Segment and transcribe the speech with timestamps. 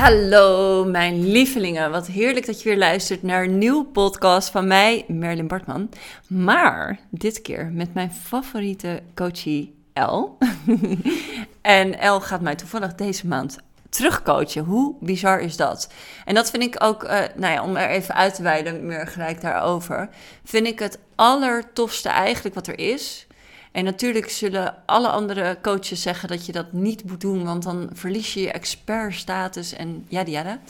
[0.00, 5.04] Hallo mijn lievelingen, wat heerlijk dat je weer luistert naar een nieuwe podcast van mij,
[5.08, 5.90] Merlin Bartman.
[6.26, 10.38] Maar dit keer met mijn favoriete coachie El.
[11.60, 13.58] en El gaat mij toevallig deze maand
[13.88, 14.64] terugcoachen.
[14.64, 15.92] Hoe bizar is dat?
[16.24, 19.06] En dat vind ik ook, uh, nou ja, om er even uit te wijden, meer
[19.06, 20.08] gelijk daarover,
[20.44, 23.26] vind ik het allertofste eigenlijk wat er is.
[23.72, 27.90] En natuurlijk zullen alle andere coaches zeggen dat je dat niet moet doen, want dan
[27.92, 30.60] verlies je je expertstatus en ja, ja.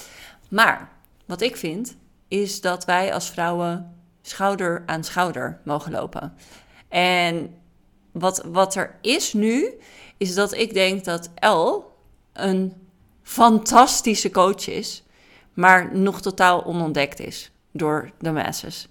[0.49, 0.89] Maar
[1.27, 1.97] wat ik vind,
[2.29, 6.35] is dat wij als vrouwen schouder aan schouder mogen lopen.
[6.89, 7.55] En
[8.13, 9.75] wat, wat er is nu,
[10.17, 11.97] is dat ik denk dat El
[12.33, 12.75] een
[13.23, 15.03] fantastische coach is,
[15.55, 18.89] maar nog totaal onontdekt is door de masses.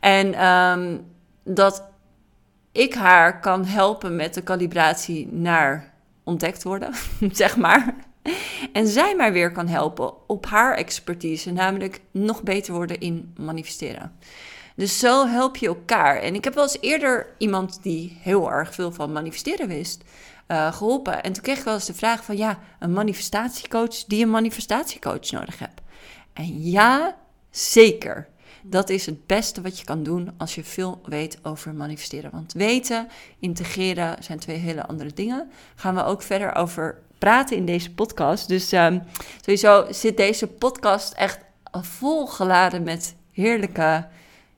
[0.00, 1.06] En um,
[1.44, 1.82] dat
[2.76, 5.92] ik haar kan helpen met de calibratie naar
[6.24, 6.94] ontdekt worden,
[7.32, 7.94] zeg maar.
[8.72, 14.12] En zij mij weer kan helpen op haar expertise, namelijk nog beter worden in manifesteren.
[14.76, 16.16] Dus zo help je elkaar.
[16.16, 20.04] En ik heb wel eens eerder iemand die heel erg veel van manifesteren wist,
[20.48, 21.22] uh, geholpen.
[21.22, 25.30] En toen kreeg ik wel eens de vraag van ja, een manifestatiecoach die een manifestatiecoach
[25.30, 25.80] nodig hebt.
[26.32, 27.16] En ja,
[27.50, 28.28] zeker.
[28.68, 32.30] Dat is het beste wat je kan doen als je veel weet over manifesteren.
[32.30, 35.50] Want weten, integreren zijn twee hele andere dingen.
[35.74, 38.48] Gaan we ook verder over praten in deze podcast.
[38.48, 39.02] Dus um,
[39.40, 41.38] sowieso zit deze podcast echt
[41.72, 44.06] volgeladen met heerlijke,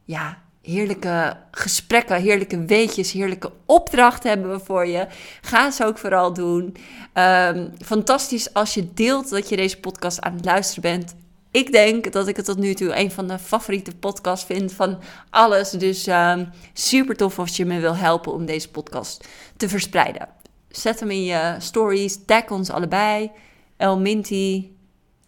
[0.05, 5.07] ja, heerlijke gesprekken, heerlijke weetjes, heerlijke opdrachten hebben we voor je.
[5.41, 6.77] Ga ze ook vooral doen.
[7.15, 11.15] Um, fantastisch als je deelt dat je deze podcast aan het luisteren bent
[11.51, 14.99] ik denk dat ik het tot nu toe een van de favoriete podcasts vind van
[15.31, 15.71] alles.
[15.71, 16.41] Dus uh,
[16.73, 20.29] super tof als je me wil helpen om deze podcast te verspreiden.
[20.69, 23.31] Zet hem in je stories, tag ons allebei.
[23.77, 24.71] El Minty.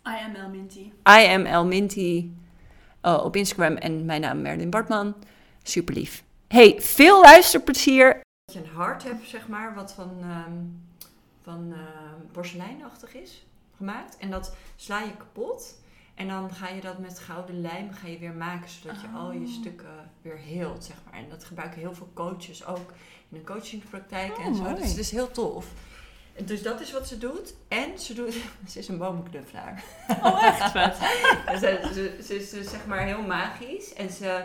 [0.06, 0.92] I am El Minty.
[1.08, 2.30] I am El Minty.
[3.02, 5.14] Oh, op Instagram en mijn naam Merlin Bartman.
[5.62, 6.24] Super lief.
[6.48, 8.20] Hey, veel luisterplezier.
[8.44, 10.82] Dat je een hart hebt, zeg maar, wat van, um,
[11.42, 11.78] van uh,
[12.32, 14.16] porseleinachtig is gemaakt.
[14.16, 15.78] En dat sla je kapot.
[16.20, 19.32] En dan ga je dat met gouden lijm ga je weer maken, zodat je al
[19.32, 19.52] je oh.
[19.52, 21.20] stukken weer heelt, zeg maar.
[21.20, 22.92] En dat gebruiken heel veel coaches ook
[23.28, 24.74] in de coachingspraktijk en oh, zo.
[24.74, 25.66] Dus het is heel tof.
[26.44, 27.54] Dus dat is wat ze doet.
[27.68, 28.34] En ze doet,
[28.70, 29.84] ze is een bomenknuffelaar.
[30.22, 30.96] Oh, echt vet.
[31.60, 33.92] ze, ze, ze, is zeg maar heel magisch.
[33.92, 34.44] En ze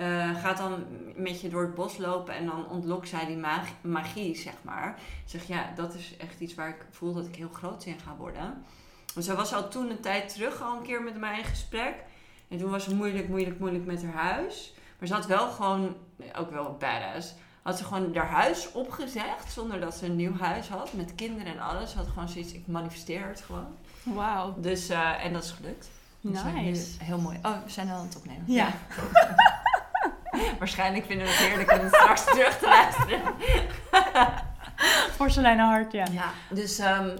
[0.00, 0.84] uh, gaat dan
[1.14, 3.40] met je door het bos lopen en dan ontlokt zij die
[3.80, 4.98] magie, zeg maar.
[5.24, 8.16] Zeg ja, dat is echt iets waar ik voel dat ik heel groot in ga
[8.16, 8.64] worden.
[9.16, 11.94] Want zij was al toen een tijd terug al een keer met mij in gesprek.
[12.48, 14.74] En toen was ze moeilijk, moeilijk, moeilijk met haar huis.
[14.98, 15.96] Maar ze had wel gewoon,
[16.38, 20.68] ook wel badass, had ze gewoon haar huis opgezegd zonder dat ze een nieuw huis
[20.68, 20.92] had.
[20.92, 21.90] Met kinderen en alles.
[21.90, 23.66] Ze had gewoon zoiets, ik manifesteer het gewoon.
[24.02, 24.54] Wauw.
[24.58, 25.90] Dus, uh, en dat is gelukt.
[26.20, 27.04] Dus nice.
[27.04, 27.38] heel mooi.
[27.42, 28.44] Oh, we zijn al aan het opnemen.
[28.46, 28.68] Ja.
[30.58, 33.22] Waarschijnlijk vinden we het heerlijk om het straks terug te luisteren.
[35.16, 36.06] Porseleinen hart, ja.
[36.10, 37.18] Ja, dus um,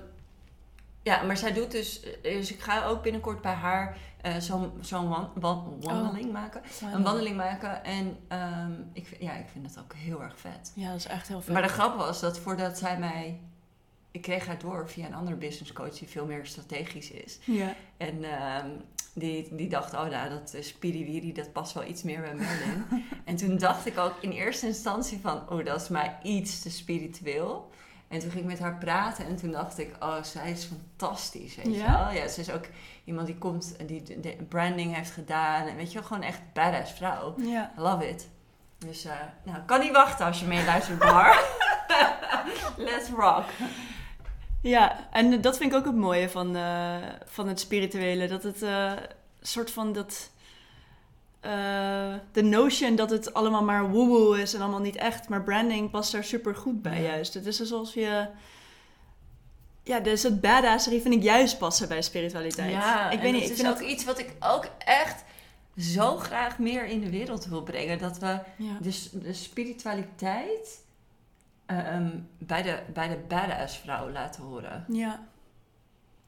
[1.06, 3.96] ja, maar zij doet dus, dus ik ga ook binnenkort bij haar
[4.26, 4.36] uh,
[4.80, 6.62] zo'n wan, wan, wandeling oh, maken.
[6.92, 7.84] Een wandeling maken.
[7.84, 10.72] En um, ik, ja, ik vind dat ook heel erg vet.
[10.74, 11.52] Ja, dat is echt heel vet.
[11.52, 13.40] Maar de grap was dat voordat zij mij...
[14.10, 17.38] Ik kreeg haar door via een andere business coach die veel meer strategisch is.
[17.44, 17.74] Ja.
[17.96, 18.84] En um,
[19.14, 22.84] die, die dacht, oh nou, dat is Piriwiri, dat past wel iets meer bij Merlin.
[23.24, 26.70] en toen dacht ik ook in eerste instantie van, oh, dat is mij iets te
[26.70, 27.70] spiritueel.
[28.08, 31.54] En toen ging ik met haar praten en toen dacht ik, oh, zij is fantastisch,
[31.54, 32.10] weet je wel.
[32.10, 32.64] Ja, ze is ook
[33.04, 35.66] iemand die komt die de branding heeft gedaan.
[35.66, 37.34] En weet je wel, gewoon echt badass vrouw.
[37.38, 37.72] Ja.
[37.78, 38.28] I love it.
[38.78, 39.12] Dus, uh,
[39.44, 41.44] nou, kan niet wachten als je meeluistert, Bar.
[42.76, 43.44] Let's rock.
[44.62, 48.28] Ja, en dat vind ik ook het mooie van, uh, van het spirituele.
[48.28, 48.92] Dat het uh,
[49.40, 50.30] soort van dat
[51.46, 55.28] uh, de notion dat het allemaal maar woewoe is en allemaal niet echt.
[55.28, 57.34] Maar branding past daar super goed bij juist.
[57.34, 58.26] Het is alsof je...
[59.82, 62.70] Ja, dus het badasserie vind ik juist passen bij spiritualiteit.
[62.70, 63.50] Ja, ik weet niet.
[63.50, 65.24] Ik vind ook iets wat ik ook echt
[65.76, 67.98] zo graag meer in de wereld wil brengen.
[67.98, 68.38] Dat we
[68.80, 70.84] dus de spiritualiteit
[71.66, 74.84] um, bij, de, bij de badass vrouw laten horen.
[74.88, 75.26] Ja.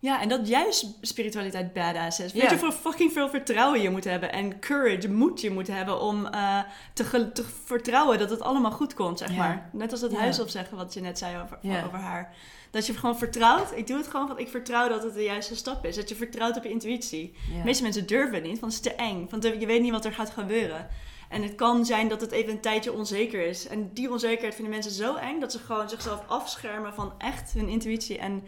[0.01, 2.33] Ja, en dat juist spiritualiteit badass is.
[2.33, 6.01] Weet je hoeveel fucking veel vertrouwen je moet hebben en courage, moed je moet hebben
[6.01, 6.61] om uh,
[6.93, 9.71] te, te, vertrouwen dat het allemaal goed komt, zeg maar.
[9.73, 10.19] Net als dat ja.
[10.19, 12.35] huis opzeggen wat je net zei over, over haar.
[12.71, 13.73] Dat je gewoon vertrouwt.
[13.77, 15.97] Ik doe het gewoon want ik vertrouw dat het de juiste stap is.
[15.97, 17.35] Dat je vertrouwt op je intuïtie.
[17.49, 19.27] De meeste mensen durven niet, want het is te eng.
[19.31, 20.89] Want je weet niet wat er gaat gebeuren.
[21.29, 23.67] En het kan zijn dat het even een tijdje onzeker is.
[23.67, 27.69] En die onzekerheid vinden mensen zo eng dat ze gewoon zichzelf afschermen van echt hun
[27.69, 28.45] intuïtie en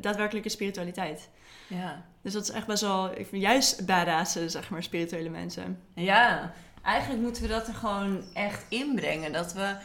[0.00, 1.28] daadwerkelijke spiritualiteit.
[1.66, 2.04] Ja.
[2.22, 5.80] Dus dat is echt best wel, ik vind juist badassen, zeg maar, spirituele mensen.
[5.94, 9.32] Ja, eigenlijk moeten we dat er gewoon echt inbrengen.
[9.32, 9.76] Dat we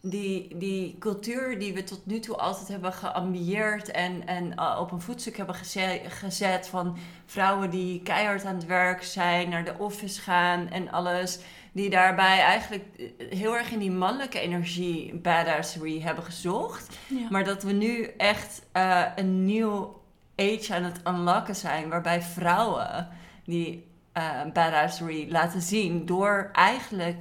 [0.00, 4.90] die, die cultuur die we tot nu toe altijd hebben geambieerd en, en uh, op
[4.90, 9.78] een voetstuk hebben gezet, gezet van vrouwen die keihard aan het werk zijn, naar de
[9.78, 11.38] office gaan en alles.
[11.78, 12.84] Die daarbij eigenlijk
[13.30, 16.96] heel erg in die mannelijke energie badassery hebben gezocht.
[17.06, 17.26] Ja.
[17.30, 20.00] Maar dat we nu echt uh, een nieuw
[20.36, 21.88] age aan het unlocken zijn.
[21.88, 23.08] Waarbij vrouwen
[23.44, 23.86] die
[24.16, 27.16] uh, badassery laten zien door eigenlijk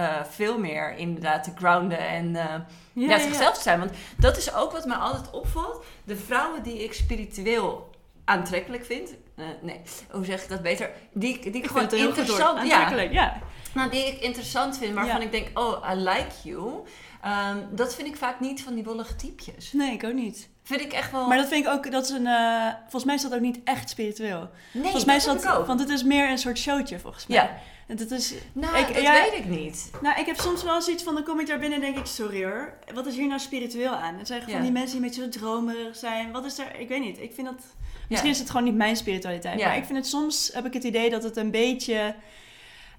[0.00, 3.78] uh, veel meer inderdaad te grounden en uh, ja, ja, zichzelf te zijn.
[3.78, 5.84] Want dat is ook wat mij altijd opvalt.
[6.04, 7.90] De vrouwen die ik spiritueel
[8.24, 9.14] aantrekkelijk vind.
[9.36, 9.80] Uh, nee,
[10.10, 10.90] hoe zeg ik dat beter?
[11.12, 12.90] Die, die ik, ik gewoon interessant ja.
[13.10, 13.40] ja.
[13.74, 16.84] Nou, die ik interessant vind, waarvan ik denk, oh, I like you.
[17.26, 19.72] Um, dat vind ik vaak niet van die wollige typjes.
[19.72, 20.48] Nee, ik ook niet.
[20.62, 21.26] Vind ik echt wel.
[21.26, 22.26] Maar dat vind ik ook, dat is een.
[22.26, 24.50] Uh, volgens mij is dat ook niet echt spiritueel.
[24.72, 25.66] Nee, volgens mij is dat ook.
[25.66, 27.36] Want het is meer een soort showtje, volgens mij.
[27.36, 27.58] Ja.
[27.86, 28.34] En dat is.
[28.52, 29.90] Nou, ik, dat ja, weet ik niet.
[30.02, 32.06] Nou, ik heb soms wel zoiets van, dan kom ik daar binnen en denk ik,
[32.06, 34.18] sorry hoor, wat is hier nou spiritueel aan?
[34.18, 34.60] Het zijn van Ja.
[34.60, 36.32] die mensen die een beetje zo dromerig zijn.
[36.32, 37.64] Wat is er, ik weet niet, ik vind dat,
[38.08, 39.60] misschien is het gewoon niet mijn spiritualiteit.
[39.60, 42.14] Maar ik vind het soms, heb ik het idee dat het een beetje,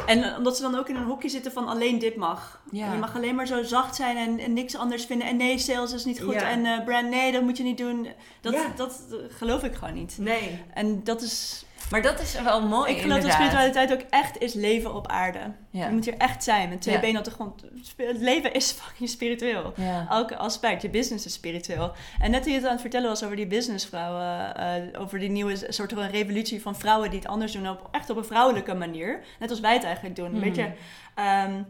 [0.06, 2.62] en omdat ze dan ook in een hokje zitten van alleen dit mag.
[2.72, 2.94] Ja.
[2.94, 5.28] Je mag alleen maar zo zacht zijn en, en niks anders vinden.
[5.28, 6.34] En nee, sales is niet goed.
[6.34, 6.50] Ja.
[6.50, 8.08] En eh, brand, nee, dat moet je niet doen.
[8.42, 8.72] Dat, Ja.
[8.76, 10.18] dat eh, geloof ik gewoon niet.
[10.20, 10.64] Nee.
[10.74, 12.92] En dat is, Maar dat is wel mooi.
[12.92, 15.40] ik geloof dat spiritualiteit ook echt is leven op aarde.
[15.72, 15.86] Ja.
[15.88, 17.02] Je moet hier echt zijn met twee Ja.
[17.02, 17.62] benen op de grond.
[17.98, 19.74] Het leven is fucking spiritueel.
[19.76, 20.06] Ja.
[20.10, 21.92] Elke aspect, je business is spiritueel.
[22.20, 25.30] En net toen je het aan het vertellen was over die businessvrouwen, eh, over die
[25.30, 28.74] nieuwe soort van revolutie van vrouwen die het anders doen, op, echt op een vrouwelijke
[28.74, 29.20] manier.
[29.40, 30.26] Net als wij het eigenlijk doen.
[30.26, 30.44] Een Mhm.
[30.44, 30.72] beetje,
[31.16, 31.62] ehm,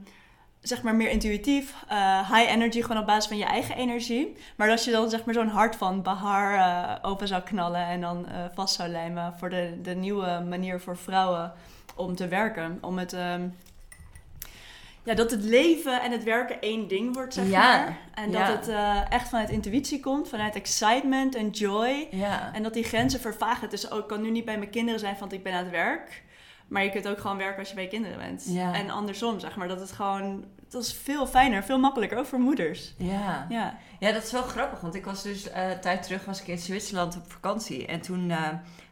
[0.68, 1.74] zeg maar, meer intuïtief.
[1.88, 4.36] eh, high energy, gewoon op basis van je eigen energie.
[4.56, 8.02] Maar als je dan zeg maar zo'n hart van Bahar eh, open zou knallen en
[8.02, 11.54] dan eh, vast zou lijmen voor de, de nieuwe manier voor vrouwen
[11.96, 12.78] om te werken.
[12.81, 13.14] Om het...
[13.14, 13.48] ehm,
[15.04, 17.98] ja, dat het leven en het werken één ding wordt, zeg Ja, maar.
[18.14, 18.48] En ja.
[18.48, 18.75] dat het
[19.10, 22.08] echt vanuit intuïtie komt, vanuit excitement en joy.
[22.12, 22.54] Ja.
[22.54, 23.69] En dat die grenzen vervagen.
[23.69, 25.72] Dus ook, ik kan nu niet bij mijn kinderen zijn, want ik ben aan het
[25.72, 26.24] werk.
[26.68, 28.46] Maar je kunt ook gewoon werken als je bij je kinderen bent.
[28.74, 29.68] En andersom, zeg maar.
[29.68, 30.46] Dat het gewoon...
[30.69, 32.94] Dat is veel fijner, veel makkelijker, ook voor moeders.
[32.98, 33.46] Ja.
[33.50, 33.78] Ja.
[34.00, 34.80] Ja, dat is wel grappig.
[34.80, 37.86] Want ik was dus eh tijd terug was ik in Zwitserland op vakantie.
[37.86, 38.48] En toen eh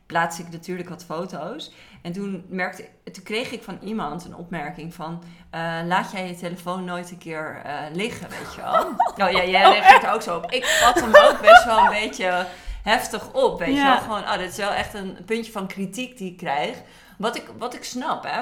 [0.05, 1.73] plaatste ik natuurlijk wat foto's.
[2.01, 5.23] En toen, merkte, toen kreeg ik van iemand een opmerking van...
[5.49, 7.61] eh, laat jij je telefoon nooit een keer
[7.93, 8.85] liggen, weet je wel?
[9.17, 10.51] nou ja, jij reageert er ook zo op.
[10.51, 12.45] Ik vat hem ook best wel een beetje
[12.85, 13.97] heftig op, weet je wel?
[13.97, 16.81] Gewoon, oh, dit is wel echt een puntje van kritiek die ik krijg.
[17.17, 18.41] Wat ik, wat ik snap, hè.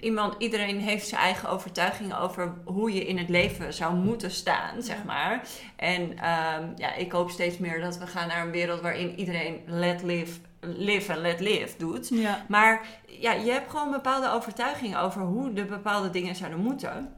[0.00, 4.82] Iemand, iedereen heeft zijn eigen overtuigingen over hoe je in het leven zou moeten staan,
[4.82, 5.42] zeg maar.
[5.76, 9.60] En ehm, ja, ik hoop steeds meer dat we gaan naar een wereld waarin iedereen
[9.66, 12.08] let live, live en let live doet.
[12.08, 12.44] Ja.
[12.48, 17.12] Maar ja, je hebt gewoon bepaalde overtuigingen over hoe de bepaalde dingen zouden moeten.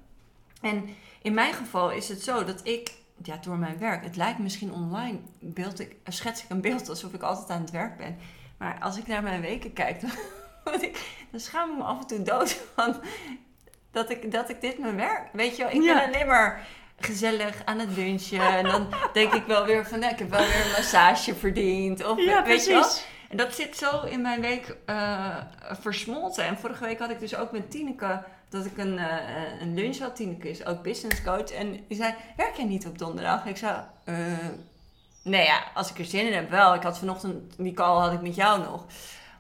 [0.61, 0.89] En
[1.23, 2.93] in mijn geval is het zo dat ik,
[3.23, 7.13] ja, door mijn werk, het lijkt misschien online, beeld ik, schets ik een beeld alsof
[7.13, 8.19] ik altijd aan het werk ben.
[8.59, 10.01] Maar als ik naar mijn weken kijk,
[10.65, 10.81] dan,
[11.31, 12.97] dan schaam ik me af en toe dood van
[13.91, 15.29] dat ik, dat ik dit mijn werk.
[15.33, 15.95] Weet je wel, ik Ja.
[15.95, 16.67] ben alleen maar
[16.99, 18.41] gezellig aan het lunchen.
[18.57, 22.05] En dan denk ik wel weer van, ja, ik heb wel weer een massage verdiend.
[22.07, 22.81] Of, Ja, weet je wel?
[22.81, 23.07] precies.
[23.29, 26.45] En dat zit zo in mijn week eh, versmolten.
[26.45, 29.99] En vorige week had ik dus ook met Tineke dat ik een, eh, een lunch
[29.99, 30.17] had.
[30.17, 31.51] Tineke is ook business coach.
[31.51, 33.47] En die zei, werk jij niet op donderdag?
[33.47, 34.17] Ik zei, eh,
[35.23, 36.75] nee ja, als ik er zin in heb wel.
[36.75, 38.85] Ik had vanochtend, die call had ik met jou nog.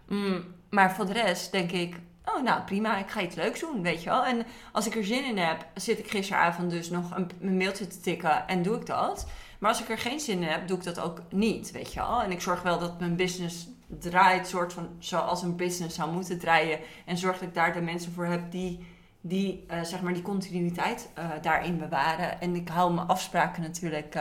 [0.08, 3.82] Mm, maar voor de rest denk ik, oh nou prima, ik ga iets leuks doen,
[3.82, 4.24] weet je wel.
[4.24, 7.86] En als ik er zin in heb, zit ik gisteravond dus nog een, een mailtje
[7.86, 9.26] te tikken en doe ik dat.
[9.58, 12.00] Maar als ik er geen zin in heb, doe ik dat ook niet, weet je
[12.00, 12.22] wel.
[12.22, 16.38] En ik zorg wel dat mijn business draait, soort van zoals een business zou moeten
[16.38, 16.78] draaien.
[17.04, 18.86] En zorg dat ik daar de mensen voor heb die,
[19.28, 22.40] die eh, zeg maar, die continuïteit eh, daarin bewaren.
[22.40, 24.14] En ik hou mijn afspraken natuurlijk,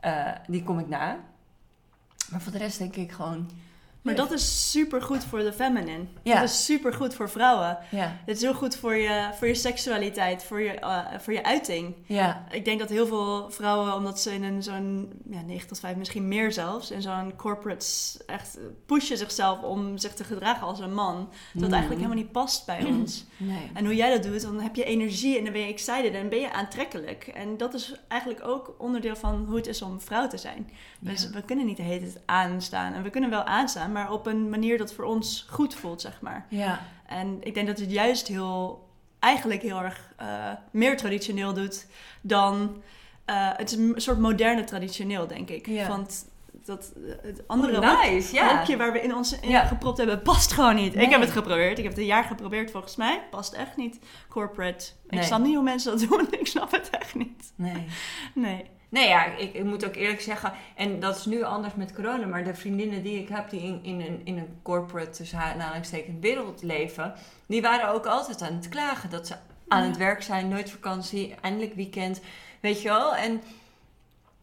[0.00, 1.18] eh, die kom ik na.
[2.30, 3.50] Maar voor de rest denk ik gewoon...
[4.04, 6.04] Maar dat is super goed voor de feminine.
[6.22, 6.34] Ja.
[6.40, 7.78] Dat is super goed voor vrouwen.
[7.90, 11.44] Ja, Het is heel goed voor je, voor je seksualiteit, voor je, eh, voor je
[11.44, 11.94] uiting.
[12.06, 15.78] ja, Ik denk dat heel veel vrouwen, omdat ze in een zo'n ja, 9 tot
[15.80, 17.86] 5, misschien meer zelfs, in zo'n corporate
[18.26, 21.16] echt pushen zichzelf om zich te gedragen als een man.
[21.52, 21.72] Dat Mhm.
[21.72, 23.24] eigenlijk helemaal niet past bij ons.
[23.36, 23.70] nee.
[23.74, 26.28] En hoe jij dat doet, dan heb je energie en dan ben je excited en
[26.28, 27.26] ben je aantrekkelijk.
[27.26, 30.70] En dat is eigenlijk ook onderdeel van hoe het is om vrouw te zijn.
[31.00, 32.92] Dus we kunnen niet de hele tijd aanstaan.
[32.92, 36.20] En we kunnen wel aanstaan, maar op een manier dat voor ons goed voelt, zeg
[36.20, 36.46] maar.
[36.48, 41.86] Ja, En ik denk dat het juist heel eigenlijk heel erg eh, meer traditioneel doet
[42.20, 42.82] dan...
[43.24, 45.66] eh, het is een soort moderne traditioneel, denk ik.
[45.66, 45.88] Ja.
[45.88, 46.26] Want
[46.64, 48.56] dat, het andere Oh, nice, ja.
[48.58, 49.64] hokje waar we in ons in Ja.
[49.64, 50.94] gepropt hebben, past gewoon niet.
[50.94, 51.04] Nee.
[51.04, 51.78] Ik heb het geprobeerd.
[51.78, 53.22] Ik heb het een jaar geprobeerd volgens mij.
[53.30, 53.98] Past echt niet.
[54.28, 54.84] Corporate.
[55.08, 56.26] Ik snap niet hoe mensen dat doen.
[56.40, 57.52] Ik snap het echt niet.
[57.54, 57.86] Nee.
[58.34, 58.64] Nee.
[58.88, 62.26] Nee, ja, ik, ik moet ook eerlijk zeggen, en dat is nu anders met corona,
[62.26, 66.16] maar de vriendinnen die ik heb die in, in, een, in een corporate, tussen aanhalingstekens,
[66.20, 67.14] wereld leven,
[67.46, 69.34] die waren ook altijd aan het klagen dat ze
[69.68, 69.88] aan Ja.
[69.88, 72.20] het werk zijn, nooit vakantie, eindelijk weekend,
[72.60, 73.14] weet je wel.
[73.16, 73.42] En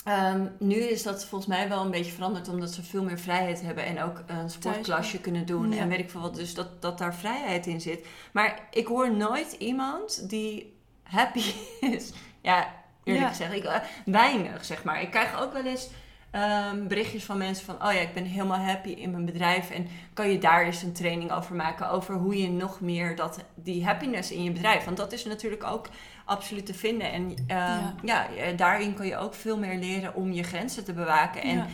[0.04, 3.62] ehm, nu is dat volgens mij wel een beetje veranderd, omdat ze veel meer vrijheid
[3.62, 5.80] hebben en ook een sportklasje kunnen doen Ja.
[5.82, 8.06] en weet ik veel wat, dus dat, dat daar vrijheid in zit.
[8.32, 11.44] Maar ik hoor nooit iemand die happy
[11.96, 12.12] is.
[12.42, 13.30] Ja, eerlijk Ja.
[13.30, 13.54] gezegd.
[13.54, 15.02] Ik, eh, weinig, zeg maar.
[15.02, 15.90] Ik krijg ook wel eens
[16.32, 17.76] ehm, berichtjes van mensen van...
[17.76, 19.70] Oh ja, ik ben helemaal happy in mijn bedrijf.
[19.70, 21.90] En kan je daar eens een training over maken?
[21.90, 24.84] Over hoe je nog meer dat, die happiness in je bedrijf...
[24.86, 25.88] Want dat is natuurlijk ook
[26.26, 27.12] absoluut te vinden.
[27.12, 27.94] En ehm, Ja.
[28.04, 28.28] ja.
[28.36, 31.42] eh, daarin kan je ook veel meer leren om je grenzen te bewaken.
[31.42, 31.68] En Ja.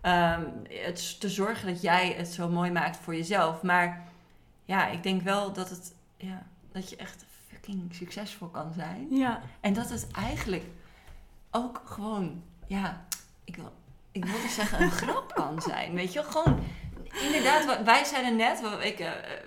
[0.00, 0.42] ehm,
[0.84, 3.62] het te zorgen dat jij het zo mooi maakt voor jezelf.
[3.62, 4.04] Maar
[4.64, 5.94] ja, ik denk wel dat het...
[6.16, 6.42] Ja,
[6.72, 9.06] dat je echt fucking succesvol kan zijn.
[9.10, 9.40] Ja.
[9.60, 10.64] En dat het eigenlijk
[11.50, 13.06] ook gewoon, ja,
[13.44, 13.72] ik wil,
[14.12, 15.94] ik wilde zeggen een grap kan zijn.
[15.94, 16.60] Weet je, gewoon,
[17.22, 19.42] inderdaad, wij zeiden net, ik, eh, eh,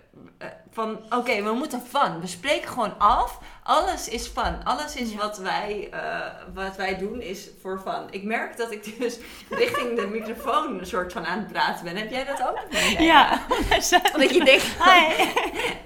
[0.72, 2.20] van oké, we moeten fun.
[2.20, 3.40] We spreken gewoon af.
[3.64, 4.64] Alles is fun.
[4.64, 5.18] Alles is Ja.
[5.18, 6.20] wat, wij, eh,
[6.54, 8.08] wat wij doen is voor fun.
[8.10, 9.18] Ik merk dat ik dus
[9.50, 11.96] richting de microfoon een soort van aan het praten ben.
[11.96, 12.60] Heb jij dat ook?
[12.72, 13.42] Nee, Ja.
[14.18, 14.66] Dat je denkt,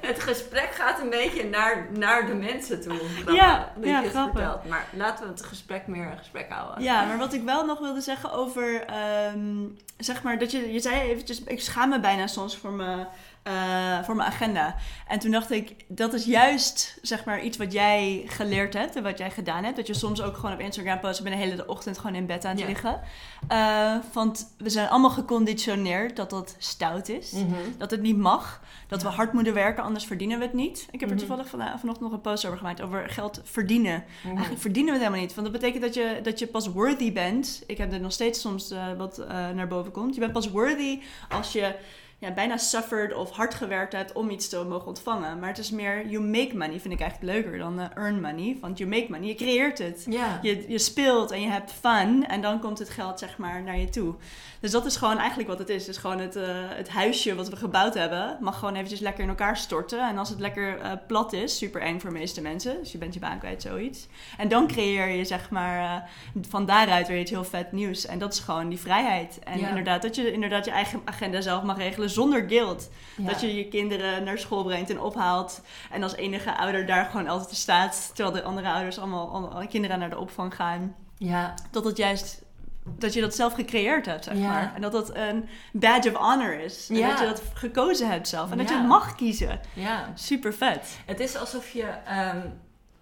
[0.01, 3.00] het gesprek gaat een beetje naar, naar de mensen toe.
[3.34, 4.39] Ja, dat ja, je het grappig.
[4.42, 4.65] vertelt.
[4.70, 6.84] Maar laten we het gesprek meer een gesprek houden.
[6.84, 9.65] Ja, maar wat ik wel nog wilde zeggen over, ehm,
[9.98, 13.08] zeg maar, dat je, je zei eventjes, ik schaam me bijna soms voor mijn,
[13.43, 14.75] eh, voor mijn agenda.
[15.07, 19.03] En toen dacht ik, dat is juist, zeg maar, iets wat jij geleerd hebt en
[19.03, 19.75] wat jij gedaan hebt.
[19.75, 22.25] Dat je soms ook gewoon op Instagram post, ik ben de hele ochtend gewoon in
[22.25, 23.01] bed aan het liggen.
[23.47, 27.31] Eh, want we zijn allemaal geconditioneerd dat dat stout is.
[27.31, 27.45] Mhm.
[27.77, 28.62] Dat het niet mag.
[28.88, 30.88] Dat we hard moeten werken, anders verdienen we het niet.
[30.91, 31.25] Ik heb er Mhm.
[31.25, 32.81] toevallig vana- vanochtend nog een post over gemaakt.
[32.81, 34.03] Over geld verdienen.
[34.19, 34.27] Mhm.
[34.31, 35.35] Eigenlijk verdienen we het helemaal niet.
[35.35, 37.63] Want dat betekent dat je, dat je pas worthy bent.
[37.67, 40.13] Ik heb er nog steeds soms eh, wat naar boven komt.
[40.13, 41.75] Je bent pas worthy als je
[42.24, 45.39] ja, bijna suffered of hard gewerkt hebt om iets te mogen ontvangen.
[45.39, 46.80] Maar het is meer you make money.
[46.80, 48.58] Vind ik eigenlijk leuker dan eh, earn money.
[48.62, 49.27] Want you make money.
[49.27, 50.06] Je creëert het.
[50.42, 53.77] Je, je speelt en je hebt fun en dan komt het geld zeg maar naar
[53.77, 54.15] je toe.
[54.60, 55.82] Dus dat is gewoon eigenlijk wat het is.
[55.88, 58.38] Het is gewoon het, eh, het huisje wat we gebouwd hebben.
[58.39, 60.08] Mag gewoon eventjes lekker in elkaar storten.
[60.10, 62.80] En als het lekker eh, plat is, super eng voor de meeste mensen.
[62.80, 64.08] Dus je bent je baan kwijt, zoiets.
[64.38, 66.10] En dan creëer je zeg maar
[66.50, 68.06] van daaruit weer iets heel vet nieuws.
[68.06, 69.39] En dat is gewoon die vrijheid.
[69.39, 72.89] En inderdaad, dat je inderdaad je eigen agenda zelf mag regelen zonder guilt.
[73.17, 73.27] Ja.
[73.27, 75.62] Dat je je kinderen naar school brengt en ophaalt.
[75.91, 78.12] En als enige ouder daar gewoon altijd staat.
[78.13, 80.96] Terwijl de andere ouders allemaal, kinderen naar de opvang gaan.
[81.17, 81.53] Ja.
[81.72, 82.41] Dat het juist...
[82.86, 84.48] Dat je dat zelf gecreëerd hebt, zeg Ja.
[84.48, 84.72] maar.
[84.75, 86.89] En dat dat een badge of honor is.
[86.89, 87.10] En Ja.
[87.10, 88.51] dat je dat gekozen hebt zelf.
[88.51, 89.60] En dat je het mag kiezen.
[89.74, 90.12] ja.
[90.15, 90.98] Super vet.
[91.05, 92.41] Het is alsof je, ehm,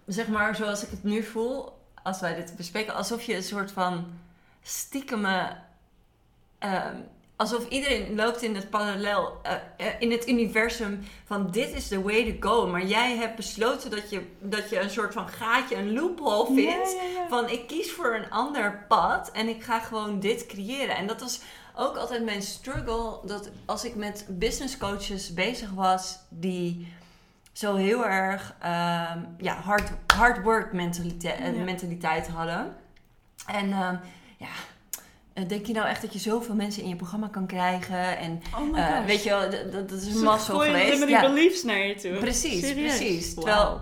[0.06, 3.72] zeg maar zoals ik het nu voel, als wij dit bespreken, alsof je een soort
[3.72, 4.06] van
[4.62, 5.56] stiekeme.
[6.58, 6.96] ehm,
[7.42, 12.02] alsof iedereen loopt in het parallel, eh, eh, in het universum van dit is the
[12.02, 12.66] way to go.
[12.66, 16.96] Maar jij hebt besloten dat je, dat je een soort van gaatje, een loophole vindt.
[17.28, 20.96] Van ik kies voor een ander pad en ik ga gewoon dit creëren.
[20.96, 21.40] En dat was
[21.76, 23.18] ook altijd mijn struggle.
[23.24, 26.92] Dat als ik met business coaches bezig was die
[27.52, 31.62] zo heel erg ehm, ja, hard, hard work mentaliteit, eh, Ja.
[31.62, 32.76] mentaliteit hadden.
[33.46, 33.96] En ehm,
[34.38, 34.48] ja,
[35.48, 38.18] denk je nou echt dat je zoveel mensen in je programma kan krijgen?
[38.18, 40.92] En Oh my eh, weet je wel, d- d- dat is een Ze gooien geweest.
[40.92, 41.20] limiting Ja.
[41.20, 42.12] beliefs naar je toe.
[42.16, 42.96] Precies, Serieus?
[42.96, 43.34] precies.
[43.34, 43.44] Wauw.
[43.44, 43.80] Terwijl,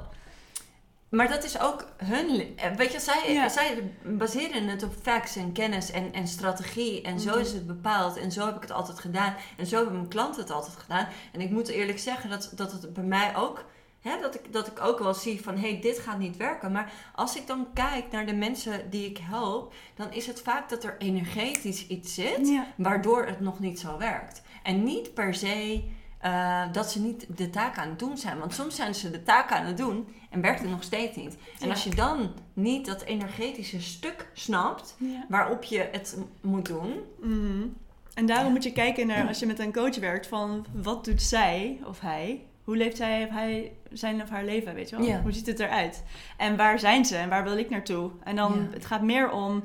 [1.09, 2.53] maar dat is ook hun.
[2.57, 3.49] eh, Weet je, zij, Ja.
[3.49, 7.03] zij baseren het op facts en kennis en, en strategie.
[7.03, 7.39] En zo Mhm.
[7.39, 8.17] is het bepaald.
[8.17, 9.35] En zo heb ik het altijd gedaan.
[9.57, 11.09] En zo hebben mijn klanten het altijd gedaan.
[11.33, 13.65] En ik moet eerlijk zeggen dat, dat het bij mij ook.
[14.01, 16.73] Hè, dat, ik, dat ik ook wel zie van hé, hey, dit gaat niet werken.
[16.73, 20.69] Maar als ik dan kijk naar de mensen die ik help, dan is het vaak
[20.69, 22.67] dat er energetisch iets zit Ja.
[22.77, 24.43] waardoor het nog niet zo werkt.
[24.63, 25.83] En niet per se
[26.19, 28.39] eh, dat ze niet de taak aan het doen zijn.
[28.39, 31.37] Want soms zijn ze de taak aan het doen en werkt het nog steeds niet.
[31.61, 31.71] En Ja.
[31.71, 35.25] als je dan niet dat energetische stuk snapt Ja.
[35.29, 36.95] waarop je het moet doen.
[37.21, 37.67] Mhm.
[38.15, 41.23] En daarom moet je kijken naar, als je met een coach werkt, van wat doet
[41.23, 42.45] zij of hij?
[42.71, 45.07] Hoe leeft zij of hij zijn of haar leven, weet je wel?
[45.07, 45.21] Ja.
[45.23, 46.05] Hoe ziet het eruit?
[46.37, 48.11] En waar zijn ze en waar wil ik naartoe?
[48.25, 48.75] En dan, Ja.
[48.75, 49.65] het gaat meer om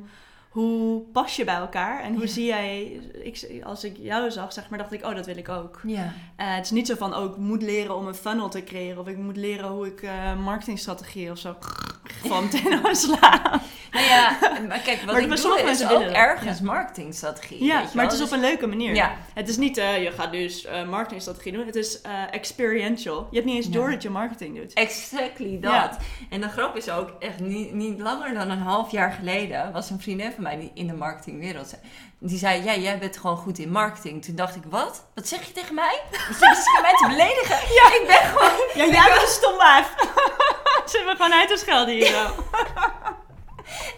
[0.56, 2.28] hoe pas je bij elkaar en hoe Ja.
[2.32, 5.50] zie jij, ik, als ik jou zag, zeg maar, dacht ik, oh, dat wil ik
[5.50, 5.80] ook.
[5.84, 6.14] Ja.
[6.36, 9.00] Eh, het is niet zo van, oh, ik moet leren om een funnel te creëren
[9.00, 11.56] of ik moet leren hoe ik eh marketingstrategieën of zo
[12.30, 13.62] van meteen aansla.
[13.92, 15.38] Nou ja, maar kijk, wat Maar ik doe
[15.70, 17.64] is ook willen ergens marketingstrategie.
[17.64, 18.04] Ja, weet je maar wel?
[18.06, 18.96] het is op Dus- een leuke manier.
[18.96, 19.16] Ja.
[19.34, 21.66] Het is niet, eh, je gaat dus marketingstrategie doen.
[21.66, 23.28] Het is experiential.
[23.32, 24.74] Je hebt niet eens door dat je marketing doet.
[24.74, 25.98] Exactly dat.
[26.30, 29.90] En de grap is ook echt niet, niet langer dan een half jaar geleden was
[29.90, 31.82] een vriendin van mij die in de marketingwereld zei.
[32.20, 34.26] Die zei, ja, jij bent gewoon goed in marketing.
[34.26, 35.06] Toen dacht ik, wat?
[35.16, 36.02] Wat zeg je tegen mij?
[36.12, 37.58] Zit je mij te beledigen?
[37.78, 38.52] Ja, ik ben gewoon...
[38.76, 39.94] Ja, jij bent een stom wijf.
[40.92, 42.26] Zullen we gewoon uit te schelden hier zo?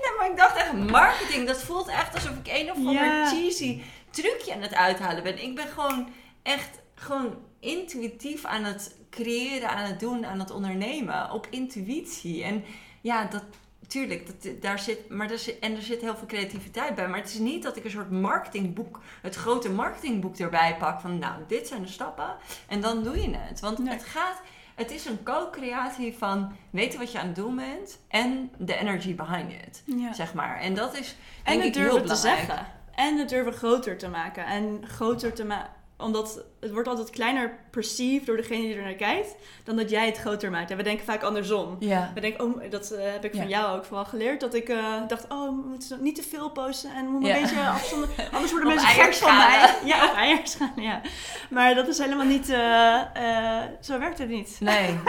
[0.01, 3.29] Nee, maar ik dacht echt, marketing, dat voelt echt alsof ik een of ander Ja.
[3.29, 5.43] cheesy trucje aan het uithalen ben.
[5.43, 6.09] Ik ben gewoon
[6.43, 11.31] echt gewoon intuïtief aan het creëren, aan het doen, aan het ondernemen.
[11.31, 12.43] Op intuïtie.
[12.43, 12.63] En
[13.01, 13.43] ja, dat...
[13.87, 17.07] Tuurlijk, dat, daar zit, maar zit, en er zit heel veel creativiteit bij.
[17.07, 21.01] Maar het is niet dat ik een soort marketingboek, het grote marketingboek erbij pak.
[21.01, 22.35] Van nou, dit zijn de stappen.
[22.67, 23.59] En dan doe je het.
[23.59, 23.93] Want Nee.
[23.93, 24.41] het gaat,
[24.75, 27.99] het is een co-creatie van weten wat je aan het doen bent.
[28.07, 30.13] En de energy behind it Ja.
[30.13, 30.59] zeg maar.
[30.59, 32.47] En dat is En denk het ik heel durven te belangrijk.
[32.47, 32.67] zeggen.
[32.95, 34.45] En het durven groter te maken.
[34.45, 35.69] En groter te maken.
[35.97, 39.35] Omdat het wordt altijd kleiner perceived door degene die er naar kijkt.
[39.63, 40.71] Dan dat jij het groter maakt.
[40.71, 41.75] En we denken vaak andersom.
[41.79, 42.11] Ja.
[42.13, 43.57] We denken, oh, dat eh, heb ik van Ja.
[43.59, 44.39] jou ook vooral geleerd.
[44.39, 46.89] Dat ik eh, dacht, oh, we moeten niet te veel posten.
[46.95, 47.35] En Ja.
[47.35, 48.09] een beetje afzonder.
[48.33, 49.75] Anders worden mensen gek van mij.
[49.85, 51.01] Ja, op eierschalen, ja.
[51.49, 52.49] Maar dat is helemaal niet...
[52.49, 54.57] eh, zo werkt het niet.
[54.59, 54.95] Nee.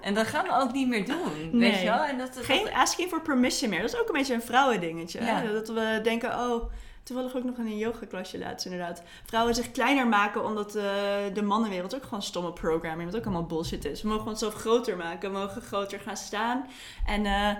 [0.00, 1.50] En dat gaan we ook niet meer doen.
[1.52, 1.70] Nee.
[1.70, 2.02] Weet je wel?
[2.04, 3.80] En dat, dat, Geen asking for permission meer.
[3.80, 5.24] Dat is ook een beetje een vrouwendingetje.
[5.24, 5.42] Ja.
[5.42, 6.62] Dat we denken, oh...
[7.08, 9.02] Toevallig ook nog in een yogaklasje laatst inderdaad.
[9.24, 10.82] Vrouwen zich kleiner maken omdat eh,
[11.34, 14.02] de mannenwereld ook gewoon stomme programming, wat ook allemaal bullshit is.
[14.02, 16.66] We mogen onszelf groter maken, we mogen groter gaan staan.
[17.06, 17.50] En eh,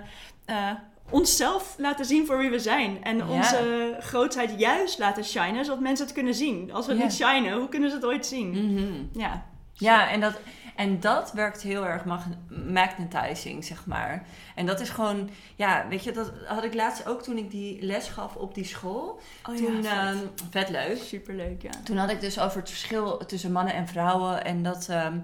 [0.45, 0.75] eh,
[1.09, 3.03] onszelf laten zien voor wie we zijn.
[3.03, 6.71] En onze grootheid juist laten shinen, zodat mensen het kunnen zien.
[6.73, 8.49] Als we niet shinen, hoe kunnen ze het ooit zien?
[8.49, 9.19] Mhm.
[9.19, 9.45] Ja.
[9.73, 10.39] Ja, en dat,
[10.79, 12.25] en dat werkt heel erg mag-
[12.67, 14.25] magnetizing, zeg maar.
[14.55, 17.81] En dat is gewoon, ja, weet je, dat had ik laatst ook toen ik die
[17.81, 19.19] les gaf op die school.
[19.49, 20.17] Oh toen, ja, ehm,
[20.49, 20.97] vet leuk.
[20.97, 21.69] Superleuk, ja.
[21.83, 24.45] Toen had ik dus over het verschil tussen mannen en vrouwen.
[24.45, 25.17] En dat, ehm,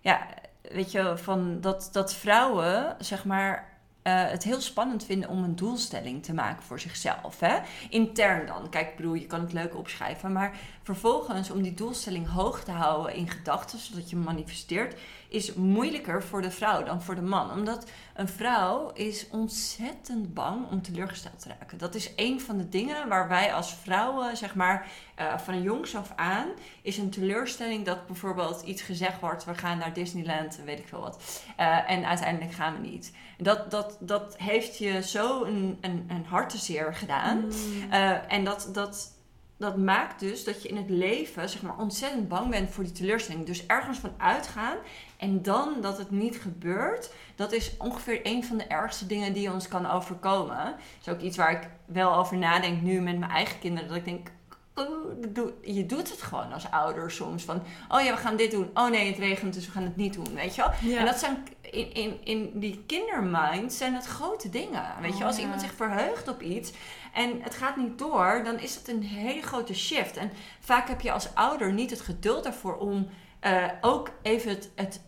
[0.00, 0.26] ja,
[0.62, 3.75] weet je, van dat, dat vrouwen, zeg maar,
[4.10, 7.40] het heel spannend vinden om een doelstelling te maken voor zichzelf.
[7.40, 7.58] Hè?
[7.90, 8.68] Intern dan.
[8.68, 10.32] Kijk, ik bedoel, je kan het leuk opschrijven.
[10.32, 14.94] Maar vervolgens om die doelstelling hoog te houden in gedachten, zodat je manifesteert,
[15.28, 17.50] is moeilijker voor de vrouw dan voor de man.
[17.50, 21.78] Omdat een vrouw is ontzettend bang om teleurgesteld te raken.
[21.78, 25.96] Dat is een van de dingen waar wij als vrouwen, zeg maar, eh, van jongs
[25.96, 26.48] af aan,
[26.82, 31.00] is een teleurstelling dat bijvoorbeeld iets gezegd wordt: we gaan naar Disneyland, weet ik veel
[31.00, 31.42] wat.
[31.56, 33.12] Eh, en uiteindelijk gaan we niet.
[33.38, 37.38] Dat, dat, dat heeft je zo een, een, een hartezeer gedaan.
[37.38, 37.52] Mm.
[37.90, 39.15] Eh, en dat, dat,
[39.56, 42.92] dat maakt dus dat je in het leven zeg maar, ontzettend bang bent voor die
[42.92, 43.46] teleurstelling.
[43.46, 44.76] Dus ergens van uitgaan
[45.16, 49.52] en dan dat het niet gebeurt, dat is ongeveer een van de ergste dingen die
[49.52, 50.64] ons kan overkomen.
[50.64, 53.88] Dat is ook iets waar ik wel over nadenk nu met mijn eigen kinderen.
[53.88, 54.30] Dat ik denk,
[54.74, 57.44] oh, je doet het gewoon als ouder soms.
[57.44, 58.70] Van, oh ja, we gaan dit doen.
[58.74, 60.34] Oh nee, het regent, dus we gaan het niet doen.
[60.34, 60.90] Weet je wel?
[60.90, 60.98] Ja.
[60.98, 64.84] En dat zijn in, in, in die kindermind zijn het grote dingen.
[65.00, 65.42] Weet je, Oh, als ja.
[65.42, 66.72] iemand zich verheugt op iets
[67.16, 70.16] en het gaat niet door, dan is het een hele grote shift.
[70.16, 73.08] En vaak heb je als ouder niet het geduld daarvoor om
[73.40, 75.00] eh, ook even het, het,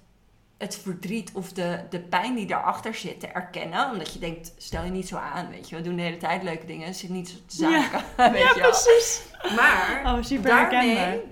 [0.59, 3.91] het verdriet of de, de pijn die daarachter zit te erkennen.
[3.91, 5.77] Omdat je denkt, stel je niet zo aan, weet je.
[5.77, 8.61] We doen de hele tijd leuke dingen, zit niet zo te zaken, weet ja, je
[8.61, 9.23] precies.
[9.57, 10.97] Maar Oh, super herkenbaar.
[10.97, 11.23] daarmee,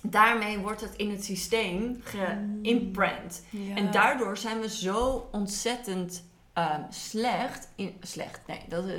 [0.00, 3.44] daarmee wordt het in het systeem geïmprint.
[3.50, 3.74] Ja.
[3.74, 7.68] En daardoor zijn we zo ontzettend ehm, slecht.
[7.74, 8.60] In, slecht, nee.
[8.68, 8.94] Dat, eh,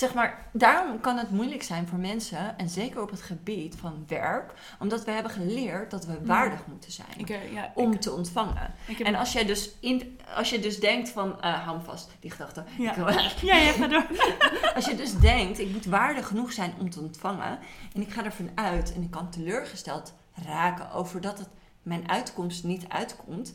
[0.00, 2.58] zeg maar, daarom kan het moeilijk zijn voor mensen.
[2.58, 4.52] En zeker op het gebied van werk.
[4.78, 7.08] Omdat we hebben geleerd dat we waardig moeten zijn.
[7.16, 8.74] Ik, eh, ja, om ik, te ontvangen.
[8.84, 12.10] heb En als jij dus, in, als je dus denkt van, eh hou hem vast,
[12.20, 12.64] die gedachte.
[12.78, 12.94] Ja.
[12.94, 13.08] Wil-
[13.50, 14.06] Ja, ja, ga door.
[14.76, 17.58] als je dus denkt, ik moet waardig genoeg zijn om te ontvangen.
[17.94, 20.14] En ik ga ervan uit en ik kan teleurgesteld
[20.46, 21.48] raken over dat het
[21.82, 23.54] mijn uitkomst niet uitkomt.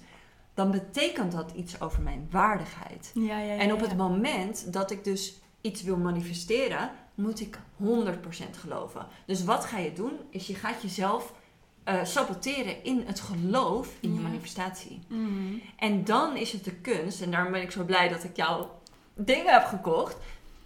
[0.54, 3.12] Dan betekent dat iets over mijn waardigheid.
[3.14, 7.60] Ja, ja, ja, En op het moment dat ik dus iets wil manifesteren, moet ik
[7.84, 9.08] 100% geloven.
[9.26, 10.12] Dus wat ga je doen?
[10.30, 11.34] Is je gaat jezelf
[11.84, 14.28] eh, saboteren in het geloof in je Ja.
[14.28, 15.00] manifestatie.
[15.08, 15.54] Mhm.
[15.78, 18.80] En dan is het de kunst, en daarom ben ik zo blij dat ik jouw
[19.14, 20.18] dingen heb gekocht.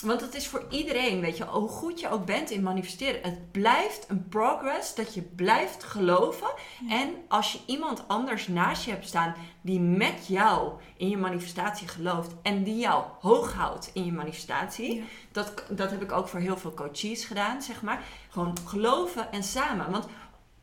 [0.05, 3.21] Want het is voor iedereen, weet je, hoe goed je ook bent in manifesteren.
[3.21, 6.47] Het blijft een progress dat je blijft geloven.
[6.89, 11.87] En als je iemand anders naast je hebt staan die met jou in je manifestatie
[11.87, 14.95] gelooft en die jou hoog houdt in je manifestatie.
[14.95, 15.03] Ja.
[15.31, 18.03] Dat, dat heb ik ook voor heel veel coaches gedaan, zeg maar.
[18.29, 19.91] Gewoon geloven en samen.
[19.91, 20.07] Want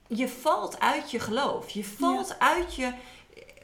[0.06, 1.70] je valt uit je geloof.
[1.70, 2.92] Je valt uit je.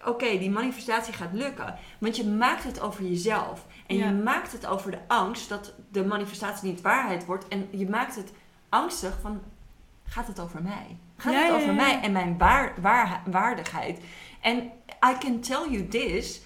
[0.04, 1.78] Oké, die manifestatie gaat lukken.
[1.98, 3.66] Want je maakt het over jezelf.
[3.92, 4.06] En Ja.
[4.06, 7.48] je maakt het over de angst dat de manifestatie niet waarheid wordt.
[7.48, 8.32] En je maakt het
[8.68, 9.40] angstig van,
[10.06, 10.96] gaat het over mij?
[11.16, 14.00] Gaat Ja, het over ja, mij en mijn waar, waar, waardigheid?
[14.40, 14.56] En
[15.10, 16.40] I can tell you this.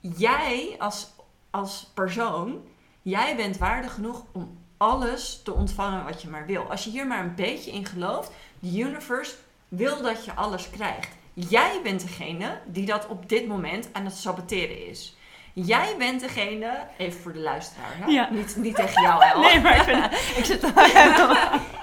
[0.00, 1.10] Jij als,
[1.50, 2.60] als persoon,
[3.02, 6.62] jij bent waardig genoeg om alles te ontvangen wat je maar wil.
[6.70, 9.34] Als je hier maar een beetje in gelooft, de universe
[9.68, 11.16] wil dat je alles krijgt.
[11.34, 15.16] Jij bent degene die dat op dit moment aan het saboteren is.
[15.66, 18.06] Jij bent degene, even voor de luisteraar, hè?
[18.06, 18.28] Ja.
[18.30, 19.40] Niet, niet tegen jou, El.
[19.40, 20.72] Nee, maar ik, ik zit er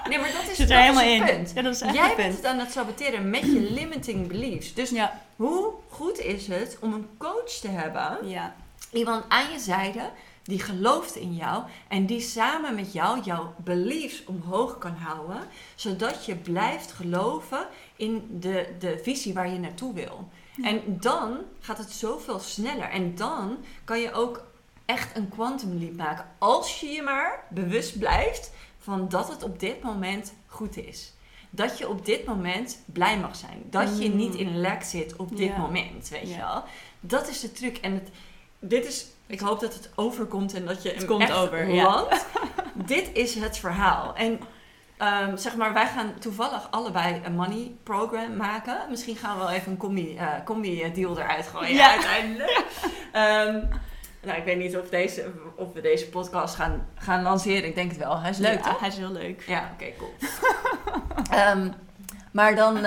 [0.08, 1.22] Nee, maar dat is, zit er helemaal is in.
[1.22, 1.52] het punt.
[1.54, 2.42] Ja, dat is echt Jij het bent punt.
[2.42, 4.74] het aan het saboteren met je limiting beliefs.
[4.74, 8.54] Dus Ja, hoe goed is het om een coach te hebben, ja.
[8.92, 10.10] iemand aan je zijde
[10.42, 15.40] die gelooft in jou en die samen met jou jouw beliefs omhoog kan houden,
[15.74, 20.28] zodat je blijft geloven in de, de visie waar je naartoe wil.
[20.62, 22.88] En dan gaat het zoveel sneller.
[22.90, 24.44] En dan kan je ook
[24.84, 26.26] echt een quantum leap maken.
[26.38, 31.12] Als je je maar bewust blijft van dat het op dit moment goed is.
[31.50, 33.62] Dat je op dit moment blij mag zijn.
[33.70, 34.16] Dat je Mm.
[34.16, 35.58] niet in lek zit op dit Ja.
[35.58, 36.64] moment, weet je wel.
[37.00, 37.76] Dat is de truc.
[37.76, 38.08] En het,
[38.58, 41.82] dit is, ik hoop dat het overkomt en dat je Het komt echt over, ja.
[41.84, 42.26] landt.
[42.74, 44.14] dit is het verhaal.
[44.14, 44.40] En
[44.98, 48.78] ehm, zeg maar, wij gaan toevallig allebei een money program maken.
[48.90, 51.90] Misschien gaan we wel even een combi, eh, combi deal eruit gooien Ja.
[51.90, 52.64] uiteindelijk.
[53.12, 53.60] Ehm,
[54.22, 57.64] nou, ik weet niet of, deze, of we deze podcast gaan, gaan lanceren.
[57.68, 58.20] Ik denk het wel.
[58.20, 58.78] Hij is leuk, Ja, toch?
[58.80, 59.42] Hij is heel leuk.
[59.46, 60.14] Ja, oké, cool.
[61.30, 61.68] Ehm,
[62.32, 62.78] maar dan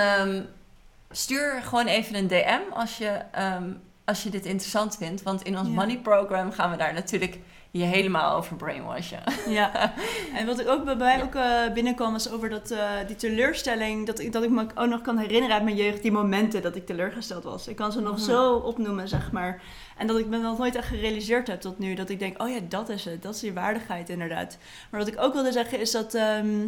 [1.10, 3.20] stuur gewoon even een DM als je,
[4.04, 5.22] als je dit interessant vindt.
[5.22, 5.74] Want in ons Ja.
[5.74, 7.38] money program gaan we daar natuurlijk
[7.70, 9.22] je helemaal over brainwashen.
[9.48, 9.92] Ja,
[10.36, 14.06] en wat ik ook bij mij ook eh, binnenkwam was over dat, eh, die teleurstelling.
[14.06, 16.76] Dat ik, dat ik me ook nog kan herinneren uit mijn jeugd, die momenten dat
[16.76, 17.68] ik teleurgesteld was.
[17.68, 19.62] Ik kan ze nog zo opnoemen, zeg maar.
[19.96, 21.94] En dat ik me nog nooit echt gerealiseerd heb tot nu.
[21.94, 23.22] Dat ik denk, oh ja, dat is het.
[23.22, 24.58] Dat is die waardigheid inderdaad.
[24.90, 26.14] Maar wat ik ook wilde zeggen is dat...
[26.14, 26.66] ehm,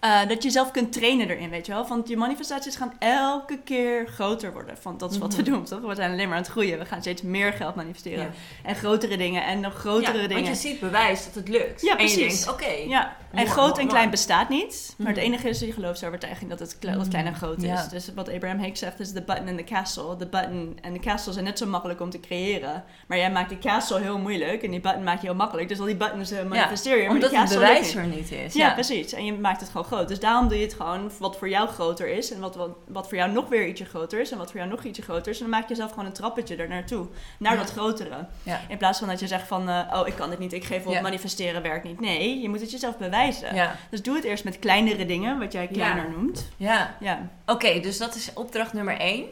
[0.00, 1.86] eh, dat je zelf kunt trainen erin, weet je wel.
[1.86, 4.74] Want je manifestaties gaan elke keer groter worden.
[4.82, 5.50] Want dat is wat we Mhm.
[5.50, 5.80] doen, toch?
[5.80, 6.78] We zijn alleen maar aan het groeien.
[6.78, 8.24] We gaan steeds meer geld manifesteren.
[8.24, 8.30] Ja.
[8.62, 10.44] En grotere dingen en nog grotere Ja, dingen.
[10.44, 11.82] Want je ziet bewijs dat het lukt.
[11.82, 12.44] Ja, en je precies.
[12.44, 12.72] denkt, oké.
[12.88, 14.94] Ja, en groot en klein bestaat niet.
[14.98, 15.24] Maar het Mhm.
[15.26, 17.68] enige is die geloofsovertuiging dat het dat klein en groot is.
[17.68, 17.86] Ja.
[17.90, 20.16] Dus wat Abraham Hicks zegt is de button en de castle.
[20.16, 22.84] De button en de castle zijn net zo makkelijk om te creëren.
[23.06, 25.68] Maar jij maakt die castle heel moeilijk en die button maak je heel makkelijk.
[25.68, 28.14] Dus al die buttons eh, manifesteer je, maar Omdat het bewijs er niet.
[28.16, 28.54] niet is.
[28.54, 29.12] Ja, precies.
[29.12, 30.08] En je maakt het gewoon groot.
[30.08, 32.30] Dus daarom doe je het gewoon wat voor jou groter is.
[32.32, 34.30] En wat, wat, wat voor jou nog weer ietsje groter is.
[34.30, 35.40] En wat voor jou nog ietsje groter is.
[35.40, 37.06] En dan maak je zelf gewoon een trappetje er naartoe.
[37.38, 37.58] Naar Ja.
[37.58, 38.26] dat grotere.
[38.42, 38.60] Ja.
[38.68, 39.68] In plaats van dat je zegt van...
[39.68, 40.52] eh, oh, ik kan dit niet.
[40.52, 40.92] Ik geef op.
[40.92, 41.00] Ja.
[41.00, 42.00] Manifesteren werkt niet.
[42.00, 43.54] Nee, je moet het jezelf bewijzen.
[43.90, 46.48] Dus doe het eerst met kleinere dingen, wat jij kleiner noemt.
[46.56, 46.96] ja.
[47.00, 49.24] Ja, Oké, dus dat is opdracht nummer één.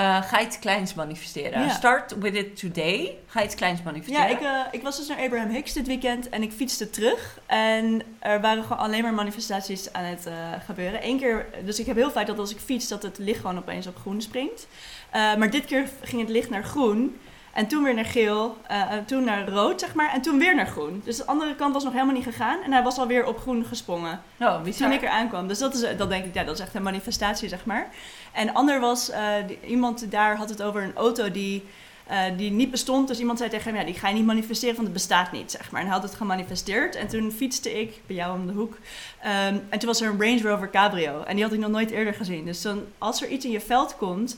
[0.00, 1.62] Eh, ga iets kleins manifesteren.
[1.62, 1.68] Ja.
[1.68, 3.16] Start with it today.
[3.26, 4.30] Ga iets kleins ja manifesteren.
[4.30, 7.38] ik, eh, ik was dus naar Abraham Hicks dit weekend en ik fietste terug.
[7.46, 10.34] En er waren gewoon alleen maar manifestaties aan het eh,
[10.64, 11.06] gebeuren.
[11.06, 13.58] Eén keer, dus ik heb heel vaak dat als ik fiets, dat het licht gewoon
[13.58, 14.66] opeens op groen springt.
[15.12, 17.20] Maar dit keer ging het licht naar groen.
[17.52, 20.12] En toen weer naar geel, en toen naar rood, zeg maar.
[20.12, 21.02] En toen weer naar groen.
[21.04, 22.62] Dus de andere kant was nog helemaal niet gegaan.
[22.62, 24.20] En hij was alweer op groen gesprongen.
[24.40, 24.86] Oh, bizar.
[24.88, 25.48] Toen ik er aankwam.
[25.48, 27.88] Dus dat, is, dat denk ik, ja, dat is echt een manifestatie, zeg maar.
[28.32, 31.64] En ander was, eh, die- iemand daar had het over een auto die,
[32.10, 33.08] eh, die niet bestond.
[33.08, 35.50] Dus iemand zei tegen hem, ja, die ga je niet manifesteren, want het bestaat niet,
[35.50, 35.80] zeg maar.
[35.80, 36.94] En hij had het gemanifesteerd.
[36.96, 38.78] En toen fietste ik bij jou om de hoek.
[39.22, 41.22] Ehm, en toen was er een Range Rover Cabrio.
[41.22, 42.44] En die had ik nog nooit eerder gezien.
[42.44, 44.36] Dus dan, als er iets in je veld komt,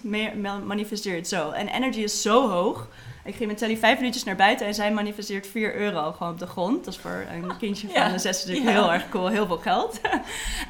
[0.65, 1.51] manifesteer het zo.
[1.51, 2.89] En energy is zo hoog.
[3.25, 6.39] Ik ging met Sally vijf minuutjes naar buiten en zij manifesteert 4 euro gewoon op
[6.39, 6.85] de grond.
[6.85, 8.09] Dat is voor een kindje van Ja.
[8.09, 8.83] de zes natuurlijk Ja.
[8.83, 10.01] heel erg cool, heel veel geld.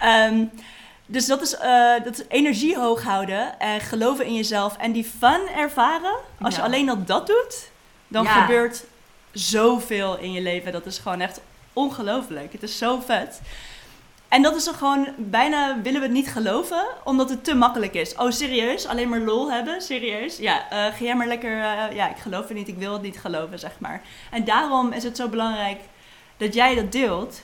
[0.00, 0.44] Ehm,
[1.06, 5.04] dus dat is, eh, dat is energie hoog houden en geloven in jezelf en die
[5.18, 6.14] fun ervaren.
[6.42, 6.60] Als Ja.
[6.60, 7.70] je alleen al dat doet,
[8.08, 8.30] dan Ja.
[8.40, 8.84] gebeurt
[9.32, 10.72] zoveel in je leven.
[10.72, 11.40] Dat is gewoon echt
[11.72, 12.52] ongelooflijk.
[12.52, 13.40] Het is zo vet.
[14.28, 17.94] En dat is dan gewoon, bijna willen we het niet geloven, omdat het te makkelijk
[17.94, 18.14] is.
[18.14, 18.86] Oh, serieus?
[18.86, 19.82] Alleen maar lol hebben?
[19.82, 20.36] Serieus?
[20.36, 23.02] Ja, eh, ga jij maar lekker, eh, ja, ik geloof het niet, ik wil het
[23.02, 24.02] niet geloven, zeg maar.
[24.30, 25.80] En daarom is het zo belangrijk
[26.36, 27.42] dat jij dat deelt.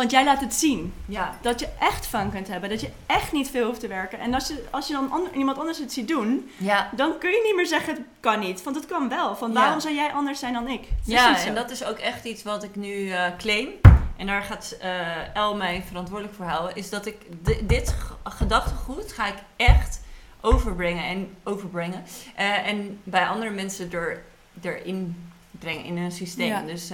[0.00, 0.92] Want jij laat het zien.
[1.06, 1.38] Ja.
[1.42, 2.68] Dat je echt fun kunt hebben.
[2.68, 4.18] Dat je echt niet veel hoeft te werken.
[4.18, 6.90] En als je, als je dan ander- iemand anders het ziet doen, Ja.
[6.96, 8.62] dan kun je niet meer zeggen het kan niet.
[8.62, 9.36] Want het kan wel.
[9.36, 9.54] Van Ja.
[9.60, 10.88] waarom zou jij anders zijn dan ik?
[11.04, 13.68] Ja, en dat is ook echt iets wat ik nu eh, claim.
[14.16, 16.76] En daar gaat eh El mij verantwoordelijk voor houden.
[16.76, 20.00] Is dat ik di- dit gedachtegoed ga ik echt
[20.40, 22.04] overbrengen en overbrengen.
[22.36, 24.22] Eh, en bij andere mensen er,
[24.62, 26.48] erin brengen in hun systeem.
[26.48, 26.62] Ja.
[26.62, 26.90] Dus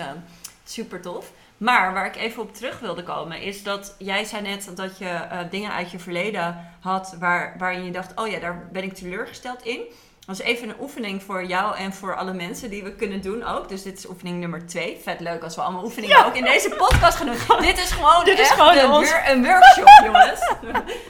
[0.64, 1.32] super tof.
[1.56, 5.08] Maar waar ik even op terug wilde komen, is dat jij zei net dat je
[5.08, 8.94] eh, dingen uit je verleden had waar, waarin je dacht, oh ja, daar ben ik
[8.94, 9.80] teleurgesteld in.
[10.26, 13.44] Dat is even een oefening voor jou en voor alle mensen die we kunnen doen
[13.44, 13.68] ook.
[13.68, 15.00] Dus dit is oefening nummer twee.
[15.02, 17.36] Vet leuk als we allemaal oefeningen ook in deze podcast gaan doen.
[17.70, 20.40] dit is gewoon, Dit is echt gewoon de ons- wor- een workshop, jongens.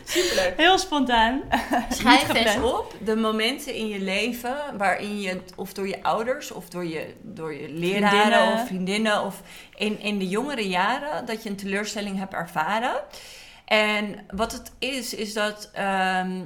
[0.05, 0.53] Superleuk.
[0.57, 1.43] Heel spontaan.
[1.91, 6.69] Schrijf eens op de momenten in je leven waarin je, of door je ouders, of
[6.69, 8.53] door je, door je leraren Vriendinnen.
[8.53, 9.41] of vriendinnen, of
[9.77, 12.95] in, in de jongere jaren, dat je een teleurstelling hebt ervaren.
[13.65, 16.41] En wat het is, is dat ehm,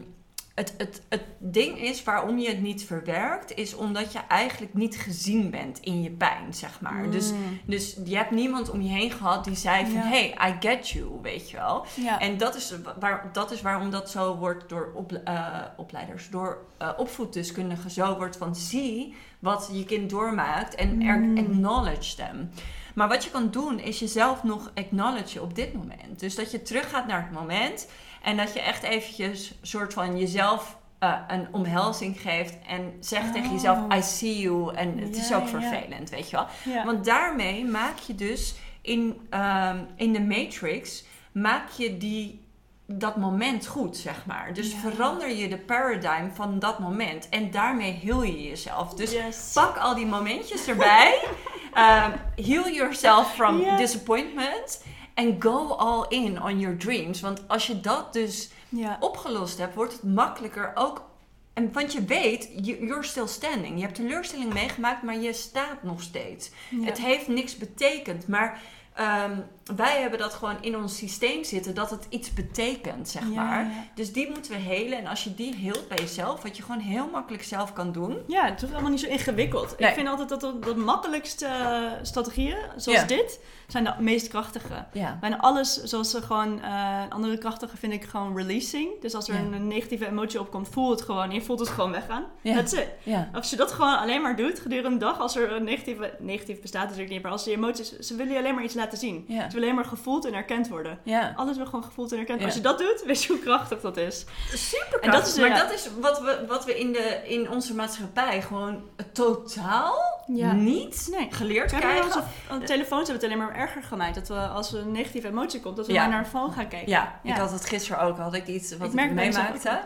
[0.55, 4.97] het, het, het ding is waarom je het niet verwerkt, is omdat je eigenlijk niet
[4.99, 7.11] gezien bent in je pijn, zeg maar.
[7.11, 7.61] Dus, Mm.
[7.67, 10.01] dus je hebt niemand om je heen gehad die zei van, Ja.
[10.09, 11.87] hey, I get you, weet je wel.
[11.97, 12.21] Ja.
[12.21, 16.59] En dat is, waar, dat is waarom dat zo wordt door op, eh, opleiders, door
[16.79, 21.39] eh, opvoeddeskundigen zo wordt van zie wat je kind doormaakt en Mm.
[21.39, 22.51] acknowledge them.
[22.95, 26.21] Maar wat je kan doen is jezelf nog acknowledgen op dit moment.
[26.21, 27.89] Dus dat je teruggaat naar het moment
[28.23, 33.53] en dat je echt eventjes soort van jezelf eh, een omhelzing geeft en zegt tegen
[33.53, 33.97] jezelf Oh.
[33.97, 35.49] I see you en het is ook ja.
[35.49, 36.47] vervelend, weet je wel.
[36.75, 36.85] Ja.
[36.85, 42.45] Want daarmee maak je dus in, ehm, in de Matrix, maak je die,
[42.87, 44.55] dat moment goed, zeg maar.
[44.55, 47.29] Dus verander je de paradigm van dat moment.
[47.29, 48.95] En daarmee heel je jezelf.
[48.95, 49.51] Dus Yes.
[49.55, 51.19] pak al die momentjes erbij.
[51.75, 54.85] Ehm, heal yourself from disappointment.
[55.15, 57.21] En go all in on your dreams.
[57.21, 58.97] Want als je dat dus Ja.
[59.01, 61.09] opgelost hebt, wordt het makkelijker ook.
[61.53, 63.75] En, want je weet, you- you're still standing.
[63.77, 66.51] Je hebt teleurstelling meegemaakt, maar je staat nog steeds.
[66.71, 66.85] Ja.
[66.85, 68.61] Het heeft niks betekend, maar
[68.95, 69.39] ehm,
[69.77, 73.65] wij hebben dat gewoon in ons systeem zitten dat het iets betekent, zeg Ja, maar.
[73.65, 73.71] ja.
[73.95, 74.99] Dus die moeten we helen.
[74.99, 78.19] En als je die heelt bij jezelf, wat je gewoon heel makkelijk zelf kan doen.
[78.27, 79.79] Ja, het hoeft allemaal niet zo ingewikkeld.
[79.79, 79.89] Nee.
[79.89, 83.07] Ik vind altijd dat de, de makkelijkste eh, strategieën, zoals Ja.
[83.07, 84.85] dit, zijn de meest krachtige.
[85.21, 89.01] Bijna alles, zoals ze gewoon, eh andere krachtige vind ik gewoon releasing.
[89.01, 91.31] Dus als er een negatieve emotie opkomt, voel het gewoon.
[91.31, 92.25] Je voelt het gewoon weggaan.
[92.41, 92.55] Ja.
[92.55, 92.89] That's it.
[93.03, 93.31] Ja.
[93.33, 96.61] Als je dat gewoon alleen maar doet gedurende de dag, als er een negatieve, negatief
[96.61, 99.25] bestaat natuurlijk niet, maar als die emoties, ze willen je alleen maar iets laten zien.
[99.29, 99.49] Ja.
[99.61, 100.99] Alleen maar gevoeld en erkend worden.
[101.03, 101.33] Ja.
[101.37, 102.39] Alles wil gewoon gevoeld en erkend.
[102.41, 102.47] Ja.
[102.47, 104.25] Als je dat doet, weet je hoe krachtig dat is.
[104.55, 105.55] Super En dat is, maar ja.
[105.63, 109.95] dat is wat we, wat we in, de, in onze maatschappij gewoon totaal
[110.27, 110.53] Ja.
[110.53, 111.27] niet Nee.
[111.31, 112.05] geleerd We hebben krijgen.
[112.21, 114.15] onze aan de telefoons hebben het alleen maar erger gemaakt.
[114.15, 116.07] Dat we als er een negatieve emotie komt, dat we Ja.
[116.07, 116.89] naar een phone gaan kijken.
[116.89, 118.19] Ja, ik had het gisteren ook.
[118.19, 119.83] Had ik iets wat ik, mezelf meemaakte.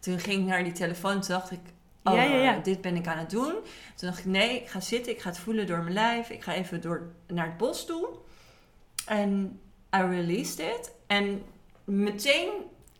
[0.00, 1.20] Toen ging ik naar die telefoon.
[1.20, 1.60] Toen dacht ik,
[2.04, 2.58] oh, Ja, ja, ja.
[2.62, 3.52] dit ben ik aan het doen.
[3.94, 5.12] Toen dacht ik, nee, ik ga zitten.
[5.12, 6.30] Ik ga het voelen door mijn lijf.
[6.30, 8.08] Ik ga even door, naar het bos toe.
[9.06, 9.60] En
[9.96, 10.90] I released it.
[11.06, 11.42] En
[11.84, 12.48] meteen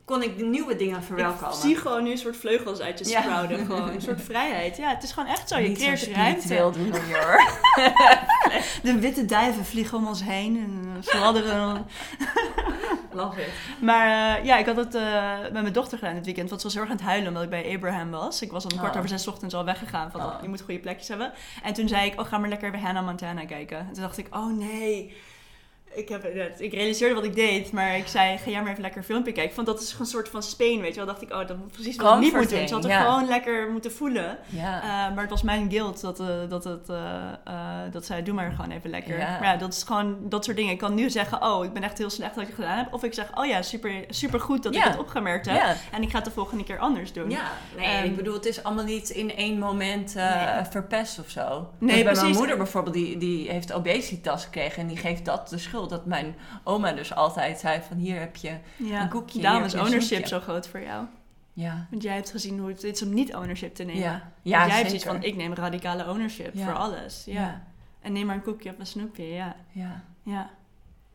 [0.04, 1.48] kon ik de nieuwe dingen verwelkomen.
[1.48, 3.22] Ik zie gewoon nu een soort vleugels uit je Ja.
[3.22, 3.66] sprouden.
[3.66, 4.76] Gewoon een soort vrijheid.
[4.76, 5.58] Ja, het is gewoon echt zo.
[5.58, 6.70] Je Niet creëert ruimte.
[6.78, 7.40] doen hoor.
[8.82, 11.86] De witte duiven vliegen om ons heen en eh, fladderen.
[13.12, 13.48] Love it.
[13.80, 16.48] Maar eh, ja, ik had het eh, met mijn dochter gedaan dit weekend.
[16.48, 18.42] Want ze was heel erg aan het huilen omdat ik bij Abraham was.
[18.42, 18.96] Ik was om kwart Oh.
[18.96, 20.10] over zes ochtends al weggegaan.
[20.10, 20.34] Van, Oh.
[20.42, 21.32] je moet goede plekjes hebben.
[21.62, 23.78] En toen zei ik, oh, ga maar lekker bij Hannah Montana kijken.
[23.78, 25.16] En toen dacht ik, oh nee.
[25.94, 26.24] Ik, heb,
[26.58, 29.32] ik realiseerde wat ik deed, maar ik zei, ga jij maar even lekker een filmpje
[29.32, 29.50] kijken.
[29.50, 31.06] Ik vond dat is gewoon een soort van Spain, weet je wel.
[31.06, 32.68] dacht ik, oh, dat is precies wat ik niet moet doen.
[32.68, 33.04] Ze had het ja.
[33.04, 34.38] gewoon lekker moeten voelen.
[34.48, 34.82] Ja.
[34.82, 37.56] Eh, maar het was mijn guilt dat, eh, dat, het, eh,
[37.90, 39.18] dat zei, doe maar gewoon even lekker.
[39.18, 39.38] Ja.
[39.38, 40.72] Maar ja, dat is gewoon dat soort dingen.
[40.72, 42.92] Ik kan nu zeggen, oh, ik ben echt heel slecht dat ik het gedaan heb.
[42.92, 45.76] Of ik zeg, oh ja, super, super goed dat ik het opgemerkt heb.
[45.92, 47.30] En ik ga het de volgende keer anders doen.
[47.30, 50.64] Ja, nee, Ehm, ik bedoel, het is allemaal niet in één moment Nee.
[50.70, 51.70] verpest of zo.
[51.78, 55.48] Nee, Want bij mijn moeder bijvoorbeeld, die, die heeft obesitas gekregen en die geeft dat
[55.48, 55.81] de schuld.
[55.88, 59.02] Dat mijn oma dus altijd zei van hier heb je, Ja.
[59.02, 61.06] Een koekje, Daarom is ownership zo groot voor jou.
[61.52, 64.02] ja, Want jij hebt gezien hoe het is om niet ownership te nemen.
[64.02, 66.64] ja, jij hebt zoiets van, ik neem radicale ownership Ja.
[66.64, 67.22] voor alles.
[67.24, 67.32] Ja.
[67.40, 67.62] ja,
[68.00, 69.26] En neem maar een koekje of een snoepje.
[69.32, 69.56] Ja.
[69.72, 70.50] ja, Ja.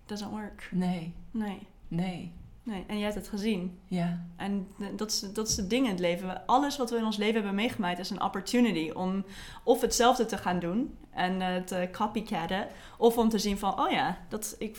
[0.06, 0.67] Doesn't work.
[0.71, 1.67] nee, Nee.
[1.88, 2.34] nee,
[2.67, 2.84] Nee.
[2.88, 3.80] En jij hebt het gezien.
[3.88, 6.45] ja, En dat is, dat is het ding in het leven.
[6.45, 9.25] Alles wat we in ons leven hebben meegemaakt is een opportunity om
[9.63, 12.67] of hetzelfde te gaan doen en eh, te copycatten.
[12.97, 14.77] Of om te zien van, oh ja, dat, ik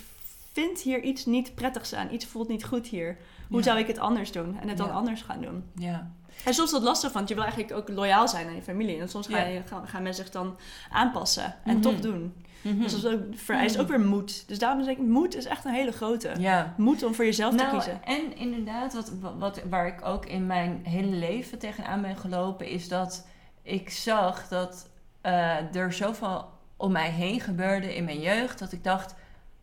[0.53, 2.13] vind hier iets niet prettigs aan.
[2.13, 3.17] Iets voelt niet goed hier.
[3.49, 3.63] Hoe Ja.
[3.65, 4.59] zou ik het anders doen?
[4.61, 4.93] En het dan Ja.
[4.93, 5.65] anders gaan doen.
[5.75, 6.11] ja.
[6.45, 9.01] En soms is dat lastig, want je wil eigenlijk ook loyaal zijn aan je familie.
[9.01, 9.45] En soms ga Ja.
[9.47, 10.57] je, gaan, gaan mensen zich dan
[10.91, 11.81] aanpassen en Mhm.
[11.83, 12.35] toch doen.
[12.63, 12.83] Mhm.
[12.83, 14.49] Dus dat is ook, vereist ook weer moed.
[14.49, 16.33] Dus daarom zeg ik, moed is echt een hele grote.
[16.39, 16.75] Ja.
[16.77, 18.05] Moed om voor jezelf te Nou, kiezen.
[18.05, 22.89] en inderdaad, wat, wat, waar ik ook in mijn hele leven tegenaan ben gelopen, is
[22.89, 23.27] dat
[23.63, 24.89] ik zag dat
[25.21, 29.15] eh, er zoveel om mij heen gebeurde in mijn jeugd, dat ik dacht,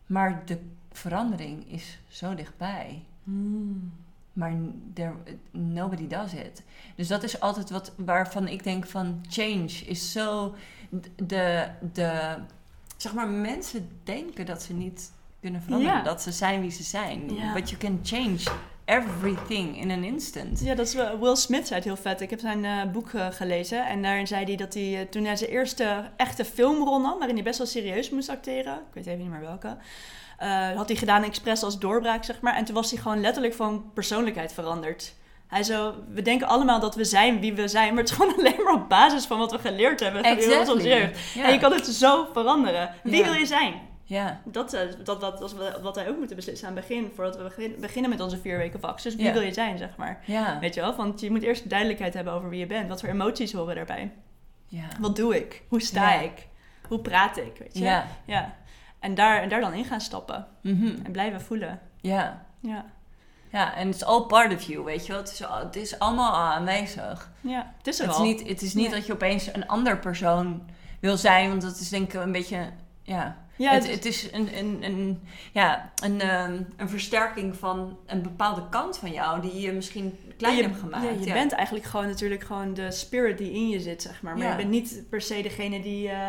[0.06, 0.58] maar de
[0.92, 3.02] verandering is zo dichtbij.
[4.32, 4.52] Maar
[4.94, 5.12] there,
[5.50, 6.62] nobody does it.
[6.96, 10.54] Dus dat is altijd wat waarvan ik denk van change is zo
[11.16, 12.34] de, de
[12.96, 16.02] zeg maar mensen denken dat ze niet kunnen veranderen, Ja.
[16.02, 17.34] dat ze zijn wie ze zijn.
[17.34, 17.52] Ja.
[17.52, 18.38] But you can change
[18.86, 20.60] everything in an instant.
[20.60, 22.20] Ja, dat is Will Smith zei het heel vet.
[22.20, 25.24] Ik heb zijn eh, boek eh, gelezen en daarin zei hij dat hij eh, toen
[25.24, 29.06] hij zijn eerste echte filmrol nam, waarin hij best wel serieus moest acteren, ik weet
[29.06, 29.76] even niet meer welke,
[30.76, 32.54] had hij gedaan expres als doorbraak, zeg maar.
[32.54, 35.14] En toen was hij gewoon letterlijk van persoonlijkheid veranderd.
[35.46, 38.34] Hij zo, we denken allemaal dat we zijn wie we zijn, maar het is gewoon
[38.38, 41.18] alleen maar op basis van wat we geleerd hebben heel onze jeugd.
[41.38, 42.90] En je kan het zo veranderen.
[43.02, 43.74] Wie wil je zijn?
[44.04, 44.40] ja.
[44.44, 47.76] Dat, eh, dat, dat, wat- wij ook moeten beslissen aan het begin, voordat we begin-
[47.80, 49.02] beginnen met onze vier weken vak.
[49.02, 49.32] Dus wie Ja.
[49.32, 50.22] wil je zijn, zeg maar.
[50.24, 50.58] Ja.
[50.60, 50.94] Weet je wel?
[50.94, 52.88] Want je moet eerst duidelijkheid hebben over wie je bent.
[52.88, 54.12] Wat voor emoties horen daarbij?
[54.66, 54.84] Ja.
[55.00, 55.62] Wat doe ik?
[55.68, 56.20] Hoe sta Ja.
[56.20, 56.46] ik?
[56.88, 57.52] Hoe praat ik?
[57.58, 57.84] Weet je?
[57.84, 58.06] Ja.
[58.24, 58.54] Ja.
[59.00, 60.46] En, daar, en daar dan in gaan stappen.
[60.62, 60.94] Mhm.
[61.04, 61.80] En blijven voelen.
[62.00, 62.44] ja.
[62.60, 62.84] Ja.
[63.56, 65.20] Ja, en it's all part of you, weet je wel.
[65.22, 67.30] Het is, het is allemaal al aanwezig.
[67.40, 68.94] Ja, het is er Het is niet, het is niet Nee.
[68.98, 70.62] dat je opeens een ander persoon
[71.00, 72.70] wil zijn, want dat is denk ik een beetje,
[73.02, 73.36] ja...
[73.58, 78.22] Ja, het, het- het is een, een, een, ja, een, ehm, een versterking van een
[78.22, 81.04] bepaalde kant van jou die je misschien klein je, hebt gemaakt.
[81.04, 84.34] Ja, je bent eigenlijk gewoon natuurlijk gewoon de spirit die in je zit, zeg maar.
[84.36, 84.50] Maar Ja.
[84.50, 86.28] je bent niet per se degene die eh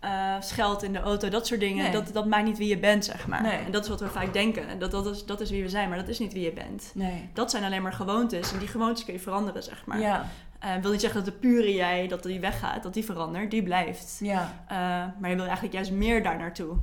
[0.00, 1.82] eh, scheldt in de auto, dat soort dingen.
[1.82, 1.92] Nee.
[1.92, 3.42] Dat, dat maakt niet wie je bent, zeg maar.
[3.42, 3.58] Nee.
[3.58, 4.68] En dat is wat we vaak denken.
[4.68, 6.52] En Dat, dat, is, dat is wie we zijn, maar dat is niet wie je
[6.52, 6.90] bent.
[6.94, 7.28] Nee.
[7.32, 8.52] Dat zijn alleen maar gewoontes.
[8.52, 10.00] En die gewoontes kun je veranderen, zeg maar.
[10.00, 10.26] Ja,
[10.58, 13.50] Eh, wil niet zeggen dat de pure jij, dat die weggaat, dat die verandert.
[13.50, 14.16] Die blijft.
[14.20, 14.76] ja, Eh,
[15.20, 16.76] maar je wil eigenlijk juist meer daar naartoe.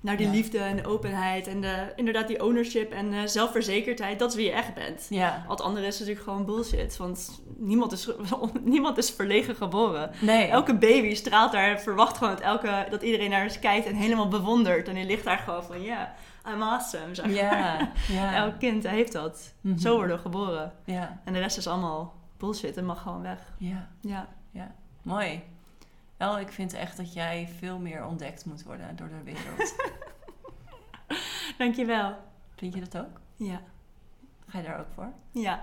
[0.00, 0.32] Naar die Ja.
[0.32, 4.18] liefde en de openheid en de, inderdaad die ownership en eh, zelfverzekerdheid.
[4.18, 5.06] Dat is wie je echt bent.
[5.10, 5.44] ja.
[5.46, 6.96] Al het andere is natuurlijk gewoon bullshit.
[6.96, 8.10] Want niemand is,
[8.62, 10.10] niemand is verlegen geboren.
[10.20, 10.46] Nee.
[10.46, 13.94] Elke baby straalt daar en verwacht gewoon dat, elke, dat iedereen naar eens kijkt en
[13.94, 14.88] helemaal bewondert.
[14.88, 16.14] En die ligt daar gewoon van, ja,
[16.48, 17.14] I'm awesome.
[17.14, 17.34] Zeg maar.
[17.34, 18.34] Ja, ja.
[18.44, 19.54] Elk kind heeft dat.
[19.60, 19.78] Mhm.
[19.78, 20.72] Zo worden we geboren.
[20.84, 23.38] Ja, En de rest is allemaal bullshit en mag gewoon weg.
[23.58, 23.88] ja.
[24.00, 24.28] Ja.
[25.02, 25.42] Mooi.
[26.20, 29.74] El, ik vind echt dat jij veel meer ontdekt moet worden door de wereld.
[31.58, 32.16] Dankjewel.
[32.56, 33.20] Vind je dat ook?
[33.36, 33.62] Ja.
[34.46, 35.12] Ga je daar ook voor?
[35.30, 35.60] Ja.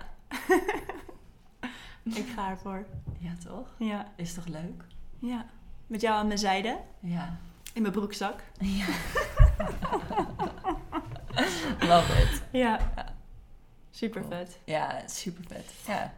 [2.03, 2.85] Ik ga ervoor.
[3.19, 3.67] Ja, toch?
[3.77, 4.11] Ja.
[4.15, 4.83] Is toch leuk?
[5.19, 5.45] Ja.
[5.87, 6.79] Met jou aan mijn zijde.
[6.99, 7.37] Ja.
[7.73, 8.43] In mijn broekzak.
[8.59, 8.85] Ja.
[11.89, 12.43] Love it.
[12.51, 12.79] Ja.
[13.91, 14.59] Super vet.
[14.65, 15.73] Ja, super vet.
[15.87, 16.13] Ja.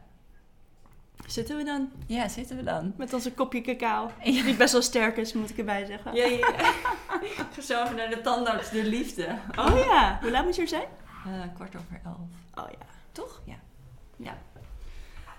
[1.27, 1.91] Zitten we dan?
[2.07, 2.93] ja, zitten we dan?
[2.97, 4.11] Met onze kopje cacao.
[4.23, 4.43] Ja.
[4.43, 6.15] Die best wel sterk is, moet ik erbij zeggen.
[6.15, 7.93] Ja, ja, ja.
[7.95, 9.37] Naar de tandarts, de liefde.
[9.57, 10.17] Oh ja.
[10.21, 10.87] Hoe laat moet je er zijn?
[11.25, 12.65] Eh, kwart over elf.
[12.65, 12.85] Oh ja.
[13.11, 13.41] Toch?
[13.45, 13.55] Ja.
[14.17, 14.37] Ja.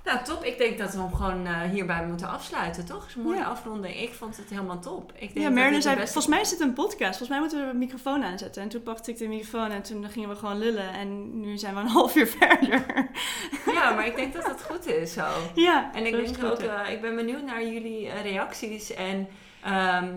[0.04, 0.44] Nou, top.
[0.44, 3.06] Ik denk dat we hem gewoon eh, hierbij moeten afsluiten, toch?
[3.06, 3.44] is een mooie Ja.
[3.44, 4.00] afronding.
[4.00, 5.12] Ik vond het helemaal top.
[5.14, 7.08] Ik denk Ja, de zei, volgens mij is het een podcast.
[7.18, 8.62] Volgens mij moeten we de microfoon aanzetten.
[8.62, 10.92] En toen pakte ik de microfoon en toen gingen we gewoon lullen.
[10.92, 12.84] En nu zijn we een half uur verder.
[13.72, 15.26] Ja, maar ik denk dat dat goed is zo.
[15.54, 15.90] ja.
[15.94, 18.94] En ik denk ook, eh, ik ben benieuwd naar jullie eh, reacties.
[18.94, 19.28] En
[19.62, 20.08] ehm,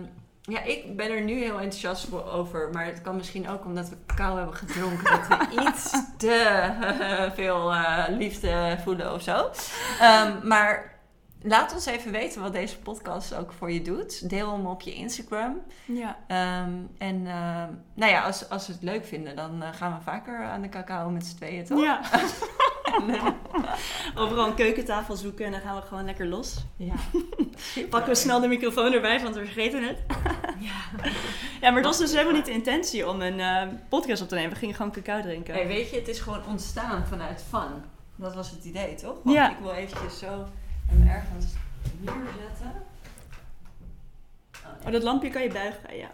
[0.46, 2.70] ja, ik ben er nu heel enthousiast voor over.
[2.72, 5.04] Maar het kan misschien ook omdat we cacao hebben gedronken.
[5.04, 6.70] dat we iets te
[7.34, 9.50] veel eh, liefde voelen of zo.
[10.00, 10.98] Ehm, maar
[11.42, 14.28] laat ons even weten wat deze podcast ook voor je doet.
[14.30, 15.60] Deel hem op je Instagram.
[15.84, 16.16] Ja.
[16.26, 20.04] Ehm, en ehm, nou ja, als, als we het leuk vinden, dan eh, gaan we
[20.04, 21.80] vaker aan de cacao met z'n tweeën, toch?
[21.80, 22.00] Ja.
[23.00, 23.34] En,
[24.20, 26.64] Overal een keukentafel zoeken en dan gaan we gewoon lekker los.
[26.76, 26.94] ja.
[27.90, 29.98] Pakken we snel de microfoon erbij, want we vergeten het.
[30.60, 31.10] Ja.
[31.60, 34.34] Ja, maar dat was dus helemaal niet de intentie om een eh, podcast op te
[34.34, 34.50] nemen.
[34.50, 35.54] We gingen gewoon cacao drinken.
[35.54, 37.82] Hey, weet je, het is gewoon ontstaan vanuit fun.
[38.16, 39.16] Dat was het idee, toch?
[39.22, 39.50] Want Ja.
[39.50, 40.44] ik wil eventjes zo
[40.86, 41.46] hem ergens
[42.00, 42.72] neerzetten.
[44.64, 46.10] Oh, Oh, dat lampje kan je buigen, ja.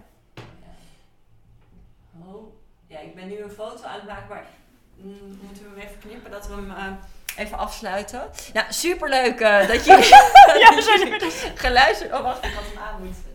[2.26, 2.54] Oh.
[2.86, 4.46] Ja, ik ben nu een foto aan het maken, maar
[5.02, 6.86] moeten we hem even knippen dat we hem eh,
[7.36, 8.30] even afsluiten?
[8.52, 10.04] Nou, superleuk eh, dat jullie
[10.62, 11.44] Ja, we zijn er dus.
[11.54, 12.12] geluisterd...
[12.12, 13.28] Oh, wacht, ik had hem aan moeten.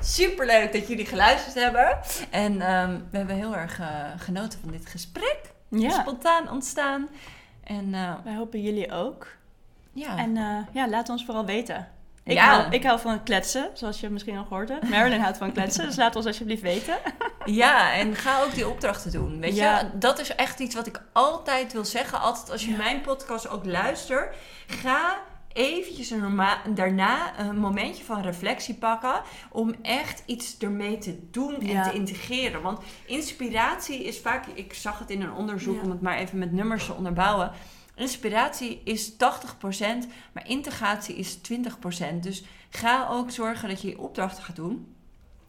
[0.00, 1.98] Superleuk dat jullie geluisterd hebben.
[2.30, 5.38] En ehm, we hebben heel erg eh, genoten van dit gesprek.
[5.68, 7.08] Ja, Spontaan ontstaan.
[7.64, 7.90] En
[8.24, 9.26] wij hopen jullie ook.
[9.92, 10.34] ja, En
[10.72, 11.88] ja, laat ons vooral weten.
[12.26, 12.44] Ik, Ja.
[12.60, 14.88] hou, ik hou van kletsen, zoals je misschien al gehoord hebt.
[14.88, 16.96] Marilyn houdt van kletsen, dus laat ons alsjeblieft weten.
[17.44, 19.40] Ja, en ga ook die opdrachten doen.
[19.40, 19.78] Weet Ja.
[19.78, 22.20] je, dat is echt iets wat ik altijd wil zeggen.
[22.20, 22.76] Altijd als je Ja.
[22.76, 24.34] mijn podcast ook luistert,
[24.66, 25.16] ga
[25.52, 26.40] eventjes een
[26.74, 31.82] daarna een momentje van reflectie pakken om echt iets ermee te doen en Ja.
[31.88, 32.62] te integreren.
[32.62, 35.82] Want inspiratie is vaak, ik zag het in een onderzoek Ja.
[35.82, 37.50] om het maar even met nummers te onderbouwen.
[37.96, 39.16] Inspiratie is 80%,
[40.32, 41.40] maar integratie is 20%.
[42.20, 44.94] Dus ga ook zorgen dat je je opdrachten gaat doen.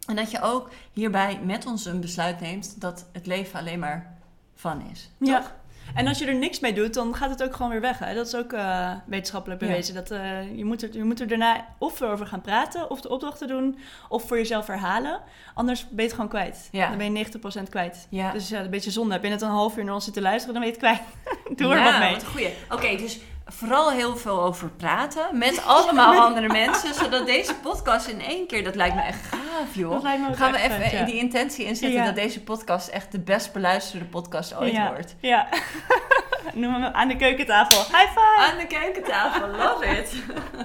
[0.08, 4.18] En dat je ook hierbij met ons een besluit neemt dat het leven alleen maar
[4.56, 5.10] fun is.
[5.18, 5.56] Ja.
[5.96, 8.00] En als je er niks mee doet, dan gaat het ook gewoon weer weg.
[8.00, 8.14] Hè?
[8.14, 9.68] Dat is ook eh, wetenschappelijk Ja.
[9.68, 9.94] bewezen.
[9.96, 13.10] Dat, eh, je, moet er, je moet er daarna of over gaan praten, of de
[13.10, 13.78] opdrachten doen,
[14.10, 15.20] of voor jezelf herhalen.
[15.54, 16.70] Anders ben je het gewoon kwijt.
[16.72, 16.88] Ja.
[16.90, 18.08] Dan ben je 90% kwijt.
[18.10, 18.32] Ja.
[18.32, 19.20] Dus ja, een beetje zonde.
[19.22, 21.08] Je net een half uur naar ons zitten luisteren, dan ben je het kwijt.
[21.60, 22.26] Doe er Ja, wat mee.
[22.26, 22.50] goeie.
[22.70, 28.22] Oké, dus vooral heel veel over praten met allemaal andere mensen, zodat deze podcast in
[28.22, 29.92] één keer, dat lijkt me echt gaaf joh.
[29.92, 31.06] Dat lijkt me ook Gaan we even vet, ja.
[31.06, 32.06] die intentie inzetten Ja.
[32.06, 34.88] dat deze podcast echt de best beluisterde podcast ooit ja.
[34.88, 35.16] wordt.
[35.20, 35.48] Ja.
[36.54, 37.78] Noem hem aan de keukentafel.
[37.78, 38.52] High five!
[38.52, 40.14] Aan de keukentafel, love it.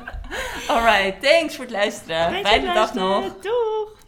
[0.71, 2.45] Alright, thanks voor het luisteren.
[2.47, 3.25] Fijne dag nog.
[3.41, 4.01] Doeg!